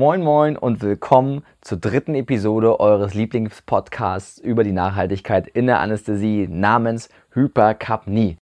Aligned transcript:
Moin 0.00 0.22
Moin 0.22 0.56
und 0.56 0.80
willkommen 0.80 1.44
zur 1.60 1.76
dritten 1.76 2.14
Episode 2.14 2.80
eures 2.80 3.12
Lieblingspodcasts 3.12 4.38
über 4.38 4.64
die 4.64 4.72
Nachhaltigkeit 4.72 5.46
in 5.46 5.66
der 5.66 5.80
Anästhesie 5.80 6.48
namens 6.48 7.10
Hypercapnie. 7.34 8.38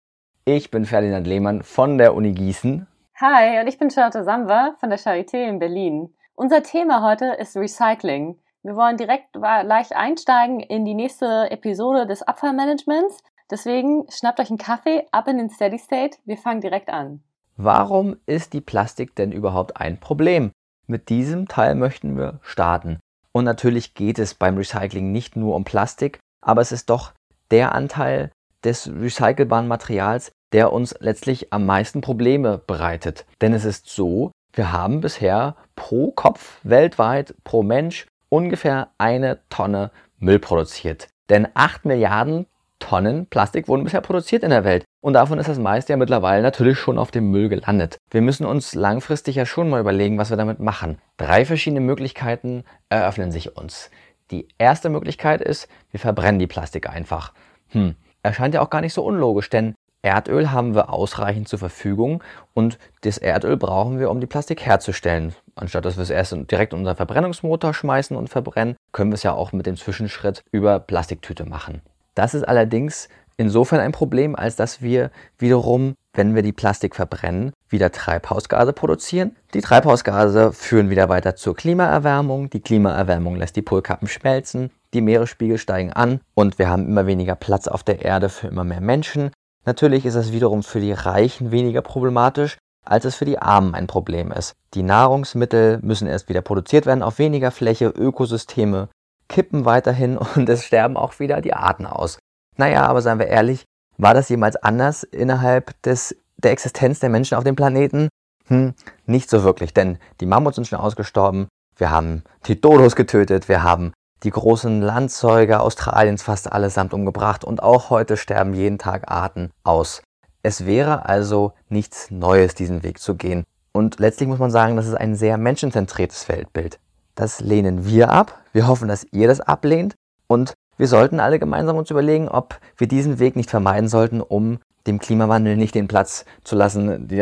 Ich 0.46 0.70
bin 0.70 0.86
Ferdinand 0.86 1.26
Lehmann 1.26 1.64
von 1.64 1.98
der 1.98 2.14
Uni 2.14 2.34
Gießen. 2.34 2.86
Hi, 3.20 3.60
und 3.60 3.66
ich 3.66 3.80
bin 3.80 3.90
Charlotte 3.90 4.24
Samba 4.24 4.76
von 4.80 4.92
der 4.92 5.00
Charité 5.00 5.50
in 5.50 5.58
Berlin. 5.58 6.14
Unser 6.36 6.62
Thema 6.62 7.02
heute 7.02 7.26
ist 7.40 7.58
Recycling. 7.58 8.38
Wir 8.62 8.76
wollen 8.76 8.98
direkt 8.98 9.36
leicht 9.36 9.96
einsteigen 9.96 10.60
in 10.60 10.86
die 10.86 10.94
nächste 10.94 11.50
Episode 11.50 12.06
des 12.06 12.22
Abfallmanagements. 12.22 13.24
Deswegen 13.50 14.06
schnappt 14.12 14.40
euch 14.40 14.52
einen 14.52 14.60
Kaffee, 14.60 15.08
ab 15.12 15.28
in 15.28 15.40
den 15.40 15.50
Steady 15.50 15.80
State. 15.80 16.20
Wir 16.24 16.38
fangen 16.38 16.62
direkt 16.62 16.90
an. 16.90 17.24
Warum 17.56 18.18
ist 18.28 18.54
die 18.54 18.62
Plastik 18.62 19.16
denn 19.16 19.32
überhaupt 19.32 19.82
ein 19.82 20.00
Problem? 20.00 20.52
Mit 20.90 21.10
diesem 21.10 21.50
Teil 21.50 21.76
möchten 21.76 22.18
wir 22.18 22.40
starten. 22.42 23.00
Und 23.34 23.44
natürlich 23.44 23.94
geht 23.94 24.20
es 24.20 24.34
beim 24.34 24.56
Recycling 24.56 25.12
nicht 25.12 25.36
nur 25.36 25.56
um 25.56 25.66
Plastik, 25.66 26.20
aber 26.42 26.62
es 26.62 26.72
ist 26.72 26.90
doch 26.90 27.12
der 27.52 27.76
Anteil 27.76 28.32
des 28.64 28.90
recycelbaren 28.90 29.68
Materials, 29.68 30.32
der 30.54 30.72
uns 30.72 30.96
letztlich 31.00 31.52
am 31.52 31.66
meisten 31.66 32.00
Probleme 32.00 32.58
bereitet. 32.66 33.26
Denn 33.42 33.54
es 33.54 33.66
ist 33.66 33.90
so, 33.90 34.32
wir 34.54 34.72
haben 34.72 35.02
bisher 35.02 35.58
pro 35.76 36.12
Kopf 36.12 36.60
weltweit, 36.64 37.36
pro 37.44 37.64
Mensch 37.64 38.08
ungefähr 38.30 38.90
eine 38.98 39.40
Tonne 39.50 39.92
Müll 40.20 40.40
produziert. 40.40 41.10
Denn 41.30 41.50
8 41.54 41.86
Milliarden 41.86 42.48
Tonnen 42.80 43.28
Plastik 43.28 43.68
wurden 43.68 43.84
bisher 43.84 44.02
produziert 44.02 44.44
in 44.44 44.50
der 44.50 44.64
Welt. 44.64 44.86
Und 45.02 45.14
davon 45.14 45.40
ist 45.40 45.50
das 45.50 45.60
meiste 45.60 45.94
ja 45.94 45.98
mittlerweile 45.98 46.44
natürlich 46.44 46.80
schon 46.80 46.98
auf 46.98 47.12
dem 47.12 47.32
Müll 47.32 47.50
gelandet. 47.50 47.98
Wir 48.12 48.22
müssen 48.22 48.46
uns 48.46 48.76
langfristig 48.76 49.36
ja 49.36 49.46
schon 49.46 49.70
mal 49.70 49.82
überlegen, 49.82 50.18
was 50.18 50.30
wir 50.30 50.38
damit 50.38 50.60
machen. 50.60 51.00
Drei 51.18 51.46
verschiedene 51.46 51.82
Möglichkeiten 51.82 52.64
eröffnen 52.90 53.32
sich 53.32 53.56
uns. 53.58 53.90
Die 54.32 54.48
erste 54.58 54.90
Möglichkeit 54.90 55.42
ist, 55.42 55.68
wir 55.92 56.00
verbrennen 56.00 56.40
die 56.40 56.48
Plastik 56.48 56.90
einfach. 56.90 57.34
Hm, 57.70 57.96
erscheint 58.24 58.54
ja 58.54 58.62
auch 58.62 58.70
gar 58.70 58.82
nicht 58.82 58.94
so 58.94 59.04
unlogisch, 59.04 59.50
denn 59.50 59.76
Erdöl 60.02 60.52
haben 60.52 60.76
wir 60.76 60.94
ausreichend 60.94 61.48
zur 61.48 61.60
Verfügung 61.60 62.24
und 62.54 62.78
das 63.02 63.18
Erdöl 63.18 63.58
brauchen 63.58 64.00
wir, 64.00 64.10
um 64.10 64.22
die 64.22 64.28
Plastik 64.28 64.66
herzustellen. 64.66 65.34
Anstatt 65.56 65.86
dass 65.86 65.98
wir 65.98 66.04
es 66.04 66.10
erst 66.10 66.36
direkt 66.52 66.74
in 66.74 66.80
unseren 66.80 66.96
Verbrennungsmotor 66.96 67.74
schmeißen 67.74 68.16
und 68.16 68.30
verbrennen, 68.30 68.76
können 68.92 69.12
wir 69.12 69.16
es 69.16 69.24
ja 69.24 69.34
auch 69.34 69.52
mit 69.52 69.66
dem 69.66 69.76
Zwischenschritt 69.76 70.44
über 70.52 70.80
Plastiktüte 70.80 71.46
machen. 71.46 71.82
Das 72.18 72.34
ist 72.34 72.48
allerdings 72.48 73.10
insofern 73.38 73.80
ein 73.80 73.92
Problem, 73.92 74.36
als 74.36 74.56
dass 74.56 74.82
wir 74.82 75.12
wiederum, 75.38 75.94
wenn 76.14 76.34
wir 76.34 76.42
die 76.42 76.52
Plastik 76.52 76.96
verbrennen, 76.96 77.54
wieder 77.70 77.92
Treibhausgase 77.92 78.74
produzieren. 78.74 79.36
Die 79.54 79.62
Treibhausgase 79.62 80.52
führen 80.52 80.90
wieder 80.90 81.10
weiter 81.10 81.36
zur 81.36 81.56
Klimaerwärmung. 81.56 82.50
Die 82.50 82.62
Klimaerwärmung 82.62 83.36
lässt 83.36 83.56
die 83.56 83.62
Polkappen 83.62 84.08
schmelzen. 84.08 84.72
Die 84.96 85.02
Meeresspiegel 85.02 85.60
steigen 85.60 85.94
an 85.94 86.22
und 86.34 86.58
wir 86.58 86.70
haben 86.70 86.88
immer 86.88 87.06
weniger 87.06 87.36
Platz 87.36 87.68
auf 87.68 87.84
der 87.84 88.04
Erde 88.04 88.30
für 88.30 88.48
immer 88.48 88.64
mehr 88.64 88.82
Menschen. 88.82 89.30
Natürlich 89.66 90.04
ist 90.06 90.16
es 90.16 90.32
wiederum 90.32 90.64
für 90.64 90.80
die 90.80 90.94
Reichen 90.94 91.52
weniger 91.52 91.84
problematisch, 91.84 92.58
als 92.84 93.06
es 93.06 93.16
für 93.16 93.26
die 93.26 93.38
Armen 93.38 93.76
ein 93.76 93.86
Problem 93.86 94.32
ist. 94.32 94.54
Die 94.74 94.82
Nahrungsmittel 94.82 95.78
müssen 95.84 96.08
erst 96.08 96.30
wieder 96.30 96.42
produziert 96.42 96.88
werden 96.88 97.04
auf 97.04 97.20
weniger 97.20 97.52
Fläche, 97.52 97.90
Ökosysteme 97.90 98.88
kippen 99.30 99.66
weiterhin 99.66 100.18
und 100.36 100.50
es 100.50 100.66
sterben 100.66 100.98
auch 100.98 101.20
wieder 101.20 101.42
die 101.42 101.54
Arten 101.54 101.86
aus. 101.86 102.20
Naja, 102.58 102.86
aber 102.86 103.02
seien 103.02 103.20
wir 103.20 103.28
ehrlich, 103.28 103.66
war 103.98 104.14
das 104.14 104.30
jemals 104.30 104.56
anders 104.56 105.04
innerhalb 105.04 105.82
des, 105.84 106.16
der 106.38 106.52
Existenz 106.52 107.00
der 107.00 107.10
Menschen 107.10 107.38
auf 107.38 107.44
dem 107.44 107.56
Planeten? 107.56 108.10
Hm, 108.48 108.74
nicht 109.06 109.30
so 109.30 109.44
wirklich, 109.44 109.74
denn 109.74 109.98
die 110.22 110.26
Mammuts 110.26 110.56
sind 110.56 110.68
schon 110.68 110.80
ausgestorben, 110.80 111.48
wir 111.76 111.92
haben 111.92 112.24
die 112.46 112.60
Dodos 112.60 112.96
getötet, 112.96 113.50
wir 113.50 113.64
haben 113.64 113.92
die 114.24 114.32
großen 114.32 114.82
Landsäuger 114.82 115.62
Australiens 115.62 116.24
fast 116.24 116.52
allesamt 116.52 116.94
umgebracht 116.94 117.44
und 117.44 117.62
auch 117.62 117.90
heute 117.90 118.18
sterben 118.18 118.54
jeden 118.54 118.80
Tag 118.80 119.12
Arten 119.12 119.52
aus. 119.64 120.02
Es 120.42 120.66
wäre 120.66 121.06
also 121.06 121.54
nichts 121.70 122.10
Neues, 122.10 122.56
diesen 122.56 122.84
Weg 122.84 123.00
zu 123.00 123.16
gehen. 123.16 123.44
Und 123.74 124.00
letztlich 124.00 124.28
muss 124.28 124.40
man 124.40 124.50
sagen, 124.50 124.76
das 124.76 124.88
ist 124.88 124.96
ein 124.96 125.16
sehr 125.16 125.38
menschenzentriertes 125.38 126.30
Weltbild. 126.30 126.80
Das 127.18 127.42
lehnen 127.42 127.88
wir 127.88 128.12
ab. 128.12 128.40
Wir 128.54 128.68
hoffen, 128.68 128.88
dass 128.88 129.08
ihr 129.12 129.28
das 129.28 129.42
ablehnt. 129.42 129.96
Und 130.28 130.54
wir 130.78 130.88
sollten 130.88 131.20
alle 131.20 131.40
gemeinsam 131.40 131.76
uns 131.76 131.90
überlegen, 131.90 132.30
ob 132.30 132.60
wir 132.78 132.88
diesen 132.88 133.18
Weg 133.18 133.36
nicht 133.36 133.50
vermeiden 133.50 133.90
sollten, 133.90 134.22
um 134.22 134.60
dem 134.86 135.00
Klimawandel 135.00 135.58
nicht 135.58 135.74
den 135.74 135.88
Platz 135.88 136.26
zu 136.44 136.56
lassen, 136.56 137.08
die 137.08 137.20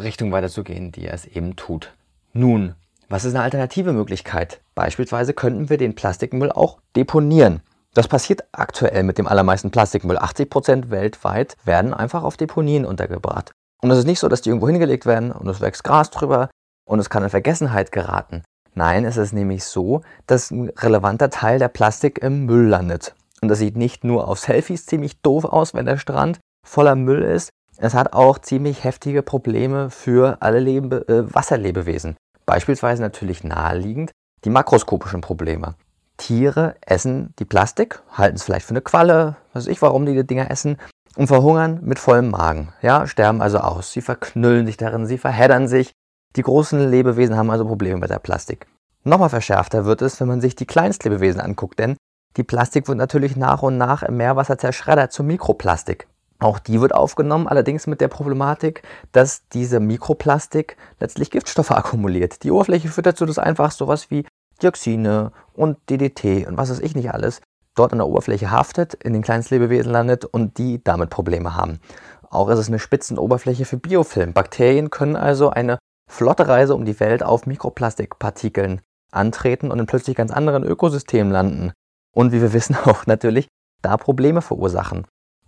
Richtung 0.00 0.32
weiterzugehen, 0.32 0.90
die 0.90 1.04
er 1.04 1.12
es 1.12 1.26
eben 1.26 1.54
tut. 1.54 1.92
Nun, 2.32 2.74
was 3.10 3.26
ist 3.26 3.34
eine 3.34 3.44
alternative 3.44 3.92
Möglichkeit? 3.92 4.62
Beispielsweise 4.74 5.34
könnten 5.34 5.68
wir 5.68 5.76
den 5.76 5.94
Plastikmüll 5.94 6.50
auch 6.50 6.78
deponieren. 6.96 7.60
Das 7.92 8.08
passiert 8.08 8.44
aktuell 8.52 9.02
mit 9.02 9.18
dem 9.18 9.26
allermeisten 9.26 9.70
Plastikmüll. 9.70 10.16
80 10.16 10.48
Prozent 10.48 10.90
weltweit 10.90 11.56
werden 11.64 11.92
einfach 11.92 12.22
auf 12.22 12.38
Deponien 12.38 12.86
untergebracht. 12.86 13.52
Und 13.82 13.90
es 13.90 13.98
ist 13.98 14.06
nicht 14.06 14.20
so, 14.20 14.28
dass 14.28 14.40
die 14.40 14.48
irgendwo 14.48 14.68
hingelegt 14.68 15.04
werden 15.04 15.30
und 15.30 15.46
es 15.48 15.60
wächst 15.60 15.84
Gras 15.84 16.08
drüber 16.08 16.48
und 16.86 17.00
es 17.00 17.10
kann 17.10 17.22
in 17.22 17.30
Vergessenheit 17.30 17.92
geraten. 17.92 18.44
Nein, 18.74 19.04
es 19.04 19.16
ist 19.16 19.32
nämlich 19.32 19.64
so, 19.64 20.02
dass 20.26 20.50
ein 20.50 20.70
relevanter 20.70 21.30
Teil 21.30 21.58
der 21.58 21.68
Plastik 21.68 22.22
im 22.22 22.46
Müll 22.46 22.66
landet. 22.66 23.14
Und 23.42 23.48
das 23.48 23.58
sieht 23.58 23.76
nicht 23.76 24.04
nur 24.04 24.28
auf 24.28 24.38
Selfies 24.38 24.86
ziemlich 24.86 25.20
doof 25.20 25.44
aus, 25.44 25.74
wenn 25.74 25.86
der 25.86 25.98
Strand 25.98 26.38
voller 26.66 26.94
Müll 26.94 27.22
ist. 27.22 27.50
Es 27.78 27.94
hat 27.94 28.12
auch 28.12 28.38
ziemlich 28.38 28.84
heftige 28.84 29.22
Probleme 29.22 29.90
für 29.90 30.38
alle 30.40 30.60
Lebe 30.60 31.08
äh, 31.08 31.34
Wasserlebewesen. 31.34 32.16
Beispielsweise 32.44 33.02
natürlich 33.02 33.42
naheliegend 33.42 34.12
die 34.44 34.50
makroskopischen 34.50 35.20
Probleme. 35.20 35.74
Tiere 36.16 36.76
essen 36.82 37.32
die 37.38 37.46
Plastik, 37.46 38.02
halten 38.12 38.36
es 38.36 38.42
vielleicht 38.42 38.66
für 38.66 38.72
eine 38.72 38.82
Qualle, 38.82 39.36
weiß 39.54 39.68
ich, 39.68 39.80
warum 39.80 40.04
die 40.04 40.14
die 40.14 40.26
Dinger 40.26 40.50
essen, 40.50 40.76
und 41.16 41.26
verhungern 41.26 41.80
mit 41.82 41.98
vollem 41.98 42.30
Magen. 42.30 42.72
Ja, 42.82 43.06
sterben 43.06 43.42
also 43.42 43.58
aus. 43.58 43.92
Sie 43.92 44.00
verknüllen 44.02 44.66
sich 44.66 44.76
darin, 44.76 45.06
sie 45.06 45.18
verheddern 45.18 45.66
sich, 45.66 45.92
die 46.36 46.42
großen 46.42 46.90
Lebewesen 46.90 47.36
haben 47.36 47.50
also 47.50 47.64
Probleme 47.64 47.98
mit 47.98 48.10
der 48.10 48.18
Plastik. 48.18 48.66
Nochmal 49.02 49.30
verschärfter 49.30 49.84
wird 49.84 50.02
es, 50.02 50.20
wenn 50.20 50.28
man 50.28 50.40
sich 50.40 50.54
die 50.54 50.66
Kleinstlebewesen 50.66 51.40
anguckt, 51.40 51.78
denn 51.78 51.96
die 52.36 52.44
Plastik 52.44 52.86
wird 52.86 52.98
natürlich 52.98 53.36
nach 53.36 53.62
und 53.62 53.76
nach 53.76 54.02
im 54.02 54.16
Meerwasser 54.16 54.58
zerschreddert 54.58 55.12
zu 55.12 55.24
Mikroplastik. 55.24 56.06
Auch 56.38 56.58
die 56.58 56.80
wird 56.80 56.94
aufgenommen, 56.94 57.48
allerdings 57.48 57.86
mit 57.86 58.00
der 58.00 58.08
Problematik, 58.08 58.82
dass 59.12 59.46
diese 59.48 59.80
Mikroplastik 59.80 60.76
letztlich 60.98 61.30
Giftstoffe 61.30 61.70
akkumuliert. 61.70 62.44
Die 62.44 62.50
Oberfläche 62.50 62.88
führt 62.88 63.06
dazu, 63.06 63.26
dass 63.26 63.38
einfach 63.38 63.72
sowas 63.72 64.10
wie 64.10 64.26
Dioxine 64.62 65.32
und 65.54 65.78
DDT 65.88 66.46
und 66.46 66.56
was 66.56 66.70
weiß 66.70 66.80
ich 66.80 66.94
nicht 66.94 67.12
alles 67.12 67.40
dort 67.74 67.92
an 67.92 67.98
der 67.98 68.08
Oberfläche 68.08 68.50
haftet, 68.50 68.94
in 68.94 69.12
den 69.12 69.22
Kleinstlebewesen 69.22 69.90
landet 69.90 70.24
und 70.24 70.58
die 70.58 70.82
damit 70.82 71.10
Probleme 71.10 71.54
haben. 71.54 71.80
Auch 72.28 72.48
ist 72.48 72.58
es 72.58 72.68
eine 72.68 72.78
Spitzenoberfläche 72.78 73.64
für 73.64 73.76
Biofilm. 73.76 74.32
Bakterien 74.32 74.90
können 74.90 75.16
also 75.16 75.50
eine 75.50 75.78
flotte 76.10 76.48
Reise 76.48 76.74
um 76.74 76.84
die 76.84 76.98
Welt 77.00 77.22
auf 77.22 77.46
Mikroplastikpartikeln 77.46 78.80
antreten 79.12 79.70
und 79.70 79.78
in 79.78 79.86
plötzlich 79.86 80.16
ganz 80.16 80.30
anderen 80.30 80.64
Ökosystemen 80.64 81.32
landen. 81.32 81.72
Und 82.14 82.32
wie 82.32 82.40
wir 82.40 82.52
wissen 82.52 82.76
auch 82.84 83.06
natürlich 83.06 83.48
da 83.82 83.96
Probleme 83.96 84.42
verursachen. 84.42 85.06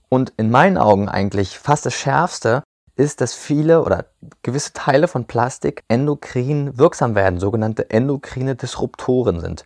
Und 0.09 0.33
in 0.37 0.51
meinen 0.51 0.79
Augen 0.79 1.09
eigentlich 1.09 1.59
fast 1.59 1.87
das 1.87 1.95
Schärfste 1.95 2.63
ist, 2.97 3.21
dass 3.21 3.35
viele 3.35 3.83
oder 3.83 4.07
gewisse 4.43 4.73
Teile 4.73 5.09
von 5.09 5.27
Plastik 5.27 5.83
endokrin 5.89 6.79
wirksam 6.79 7.15
werden, 7.15 7.41
sogenannte 7.41 7.91
endokrine 7.91 8.55
Disruptoren 8.55 9.41
sind. 9.41 9.65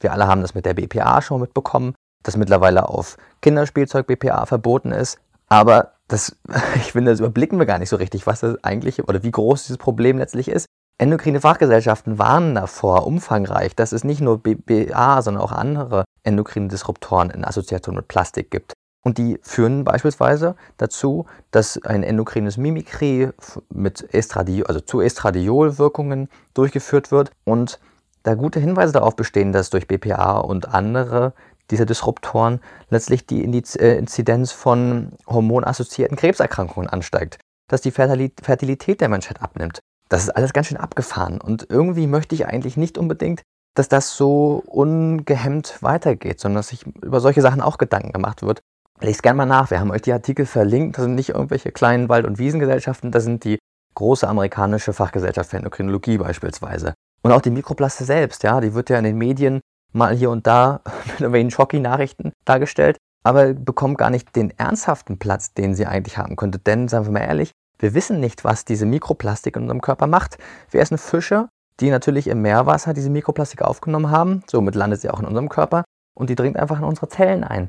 Wir 0.00 0.12
alle 0.12 0.26
haben 0.26 0.42
das 0.42 0.54
mit 0.54 0.66
der 0.66 0.74
BPA 0.74 1.22
schon 1.22 1.40
mitbekommen, 1.40 1.94
dass 2.22 2.36
mittlerweile 2.36 2.88
auf 2.88 3.16
Kinderspielzeug 3.40 4.06
BPA 4.06 4.46
verboten 4.46 4.90
ist. 4.90 5.20
Aber 5.48 5.93
das, 6.14 6.36
ich 6.76 6.92
finde, 6.92 7.10
das 7.10 7.20
überblicken 7.20 7.58
wir 7.58 7.66
gar 7.66 7.78
nicht 7.78 7.90
so 7.90 7.96
richtig, 7.96 8.26
was 8.26 8.40
das 8.40 8.62
eigentlich 8.64 9.06
oder 9.06 9.22
wie 9.22 9.30
groß 9.30 9.64
dieses 9.64 9.78
Problem 9.78 10.18
letztlich 10.18 10.48
ist. 10.48 10.66
Endokrine 10.96 11.40
Fachgesellschaften 11.40 12.18
warnen 12.18 12.54
davor 12.54 13.06
umfangreich, 13.06 13.74
dass 13.74 13.92
es 13.92 14.04
nicht 14.04 14.20
nur 14.20 14.38
BPA, 14.38 15.22
sondern 15.22 15.42
auch 15.42 15.50
andere 15.50 16.04
endokrine 16.22 16.68
Disruptoren 16.68 17.30
in 17.30 17.44
Assoziation 17.44 17.96
mit 17.96 18.06
Plastik 18.06 18.50
gibt. 18.50 18.74
Und 19.02 19.18
die 19.18 19.38
führen 19.42 19.84
beispielsweise 19.84 20.54
dazu, 20.78 21.26
dass 21.50 21.82
ein 21.82 22.04
endokrines 22.04 22.56
Mimikry 22.56 23.30
mit 23.70 24.14
Estradiol, 24.14 24.66
also 24.66 24.80
zu 24.80 25.00
Estradiol-Wirkungen 25.00 26.28
durchgeführt 26.54 27.10
wird 27.10 27.32
und 27.44 27.80
da 28.22 28.34
gute 28.34 28.60
Hinweise 28.60 28.94
darauf 28.94 29.16
bestehen, 29.16 29.52
dass 29.52 29.70
durch 29.70 29.88
BPA 29.88 30.38
und 30.38 30.72
andere 30.72 31.34
dieser 31.70 31.86
Disruptoren 31.86 32.60
letztlich 32.90 33.26
die 33.26 33.42
äh, 33.42 33.98
Inzidenz 33.98 34.52
von 34.52 35.12
hormonassoziierten 35.26 36.16
Krebserkrankungen 36.16 36.88
ansteigt, 36.88 37.38
dass 37.68 37.80
die 37.80 37.90
Fertilität 37.90 39.00
der 39.00 39.08
Menschheit 39.08 39.42
abnimmt. 39.42 39.80
Das 40.08 40.22
ist 40.22 40.30
alles 40.30 40.52
ganz 40.52 40.66
schön 40.66 40.76
abgefahren 40.76 41.40
und 41.40 41.66
irgendwie 41.70 42.06
möchte 42.06 42.34
ich 42.34 42.46
eigentlich 42.46 42.76
nicht 42.76 42.98
unbedingt, 42.98 43.42
dass 43.74 43.88
das 43.88 44.16
so 44.16 44.62
ungehemmt 44.66 45.82
weitergeht, 45.82 46.40
sondern 46.40 46.58
dass 46.58 46.68
sich 46.68 46.86
über 47.02 47.20
solche 47.20 47.42
Sachen 47.42 47.60
auch 47.60 47.78
Gedanken 47.78 48.12
gemacht 48.12 48.42
wird. 48.42 48.60
Lest 49.00 49.22
gerne 49.22 49.38
mal 49.38 49.46
nach, 49.46 49.70
wir 49.70 49.80
haben 49.80 49.90
euch 49.90 50.02
die 50.02 50.12
Artikel 50.12 50.46
verlinkt, 50.46 50.96
das 50.96 51.04
sind 51.04 51.16
nicht 51.16 51.30
irgendwelche 51.30 51.72
kleinen 51.72 52.08
Wald- 52.08 52.26
und 52.26 52.38
Wiesengesellschaften, 52.38 53.10
das 53.10 53.24
sind 53.24 53.44
die 53.44 53.58
große 53.94 54.28
amerikanische 54.28 54.92
Fachgesellschaft 54.92 55.50
für 55.50 55.56
Endokrinologie 55.56 56.18
beispielsweise. 56.18 56.94
Und 57.22 57.32
auch 57.32 57.40
die 57.40 57.50
Mikroplaste 57.50 58.04
selbst, 58.04 58.42
ja, 58.42 58.60
die 58.60 58.74
wird 58.74 58.90
ja 58.90 58.98
in 58.98 59.04
den 59.04 59.18
Medien 59.18 59.60
mal 59.94 60.14
hier 60.14 60.30
und 60.30 60.46
da 60.46 60.80
mit 61.06 61.20
irgendwelchen 61.20 61.50
Schocki-Nachrichten 61.50 62.32
dargestellt, 62.44 62.98
aber 63.22 63.54
bekommt 63.54 63.98
gar 63.98 64.10
nicht 64.10 64.36
den 64.36 64.50
ernsthaften 64.58 65.18
Platz, 65.18 65.54
den 65.54 65.74
sie 65.74 65.86
eigentlich 65.86 66.18
haben 66.18 66.36
könnte. 66.36 66.58
Denn, 66.58 66.88
sagen 66.88 67.06
wir 67.06 67.12
mal 67.12 67.20
ehrlich, 67.20 67.52
wir 67.78 67.94
wissen 67.94 68.20
nicht, 68.20 68.44
was 68.44 68.64
diese 68.64 68.86
Mikroplastik 68.86 69.56
in 69.56 69.62
unserem 69.62 69.80
Körper 69.80 70.06
macht. 70.06 70.38
Wir 70.70 70.80
essen 70.80 70.98
Fische, 70.98 71.48
die 71.80 71.90
natürlich 71.90 72.28
im 72.28 72.42
Meerwasser 72.42 72.94
diese 72.94 73.10
Mikroplastik 73.10 73.62
aufgenommen 73.62 74.10
haben. 74.10 74.42
Somit 74.50 74.74
landet 74.74 75.00
sie 75.00 75.10
auch 75.10 75.20
in 75.20 75.26
unserem 75.26 75.48
Körper 75.48 75.84
und 76.14 76.30
die 76.30 76.36
dringt 76.36 76.56
einfach 76.56 76.78
in 76.78 76.84
unsere 76.84 77.08
Zellen 77.08 77.44
ein. 77.44 77.68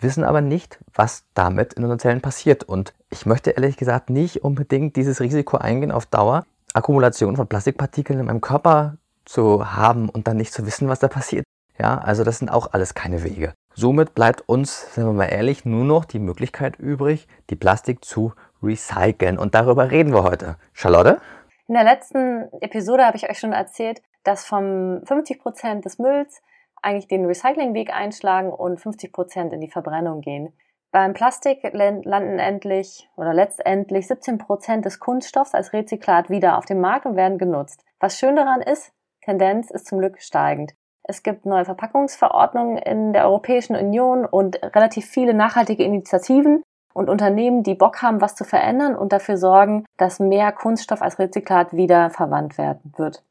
Wissen 0.00 0.24
aber 0.24 0.40
nicht, 0.40 0.78
was 0.94 1.24
damit 1.34 1.74
in 1.74 1.84
unseren 1.84 1.98
Zellen 1.98 2.20
passiert. 2.20 2.64
Und 2.64 2.92
ich 3.10 3.26
möchte 3.26 3.50
ehrlich 3.50 3.76
gesagt 3.76 4.10
nicht 4.10 4.44
unbedingt 4.44 4.96
dieses 4.96 5.20
Risiko 5.20 5.56
eingehen, 5.56 5.92
auf 5.92 6.06
Dauer 6.06 6.44
Akkumulation 6.74 7.36
von 7.36 7.46
Plastikpartikeln 7.46 8.18
in 8.18 8.26
meinem 8.26 8.40
Körper 8.40 8.96
zu 9.24 9.74
haben 9.74 10.08
und 10.08 10.26
dann 10.26 10.36
nicht 10.36 10.52
zu 10.52 10.66
wissen, 10.66 10.88
was 10.88 11.00
da 11.00 11.08
passiert. 11.08 11.44
Ja, 11.82 11.98
also 11.98 12.22
das 12.22 12.38
sind 12.38 12.48
auch 12.48 12.72
alles 12.72 12.94
keine 12.94 13.24
Wege. 13.24 13.54
Somit 13.74 14.14
bleibt 14.14 14.48
uns, 14.48 14.94
sagen 14.94 15.08
wir 15.08 15.14
mal 15.14 15.26
ehrlich, 15.26 15.64
nur 15.64 15.84
noch 15.84 16.04
die 16.04 16.20
Möglichkeit 16.20 16.76
übrig, 16.78 17.26
die 17.50 17.56
Plastik 17.56 18.04
zu 18.04 18.34
recyceln. 18.62 19.36
Und 19.36 19.56
darüber 19.56 19.90
reden 19.90 20.12
wir 20.12 20.22
heute. 20.22 20.58
Charlotte? 20.72 21.20
In 21.66 21.74
der 21.74 21.82
letzten 21.82 22.48
Episode 22.60 23.04
habe 23.04 23.16
ich 23.16 23.28
euch 23.28 23.40
schon 23.40 23.52
erzählt, 23.52 24.00
dass 24.22 24.44
vom 24.44 25.00
50 25.06 25.40
Prozent 25.40 25.84
des 25.84 25.98
Mülls 25.98 26.40
eigentlich 26.82 27.08
den 27.08 27.26
Recyclingweg 27.26 27.92
einschlagen 27.92 28.52
und 28.52 28.80
50 28.80 29.12
Prozent 29.12 29.52
in 29.52 29.60
die 29.60 29.70
Verbrennung 29.70 30.20
gehen. 30.20 30.52
Beim 30.92 31.14
Plastik 31.14 31.68
landen 31.72 32.38
endlich 32.38 33.08
oder 33.16 33.34
letztendlich 33.34 34.06
17 34.06 34.38
Prozent 34.38 34.84
des 34.84 35.00
Kunststoffs 35.00 35.52
als 35.52 35.72
Rezyklat 35.72 36.30
wieder 36.30 36.58
auf 36.58 36.64
dem 36.64 36.80
Markt 36.80 37.06
und 37.06 37.16
werden 37.16 37.38
genutzt. 37.38 37.84
Was 37.98 38.20
schön 38.20 38.36
daran 38.36 38.60
ist, 38.60 38.92
Tendenz 39.24 39.68
ist 39.72 39.86
zum 39.86 39.98
Glück 39.98 40.20
steigend. 40.20 40.74
Es 41.04 41.22
gibt 41.22 41.46
neue 41.46 41.64
Verpackungsverordnungen 41.64 42.78
in 42.78 43.12
der 43.12 43.26
Europäischen 43.26 43.74
Union 43.76 44.24
und 44.24 44.62
relativ 44.62 45.06
viele 45.06 45.34
nachhaltige 45.34 45.82
Initiativen 45.82 46.62
und 46.94 47.08
Unternehmen, 47.08 47.62
die 47.62 47.74
Bock 47.74 48.02
haben, 48.02 48.20
was 48.20 48.36
zu 48.36 48.44
verändern 48.44 48.94
und 48.94 49.12
dafür 49.12 49.36
sorgen, 49.36 49.84
dass 49.96 50.20
mehr 50.20 50.52
Kunststoff 50.52 51.02
als 51.02 51.18
Rezyklat 51.18 51.72
wieder 51.72 52.10
verwandt 52.10 52.58
werden 52.58 52.92
wird. 52.96 53.22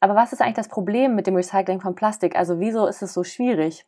Aber 0.00 0.14
was 0.14 0.32
ist 0.32 0.42
eigentlich 0.42 0.56
das 0.56 0.68
Problem 0.68 1.14
mit 1.14 1.26
dem 1.26 1.36
Recycling 1.36 1.80
von 1.80 1.94
Plastik? 1.94 2.36
Also 2.36 2.60
wieso 2.60 2.86
ist 2.86 3.02
es 3.02 3.14
so 3.14 3.24
schwierig? 3.24 3.86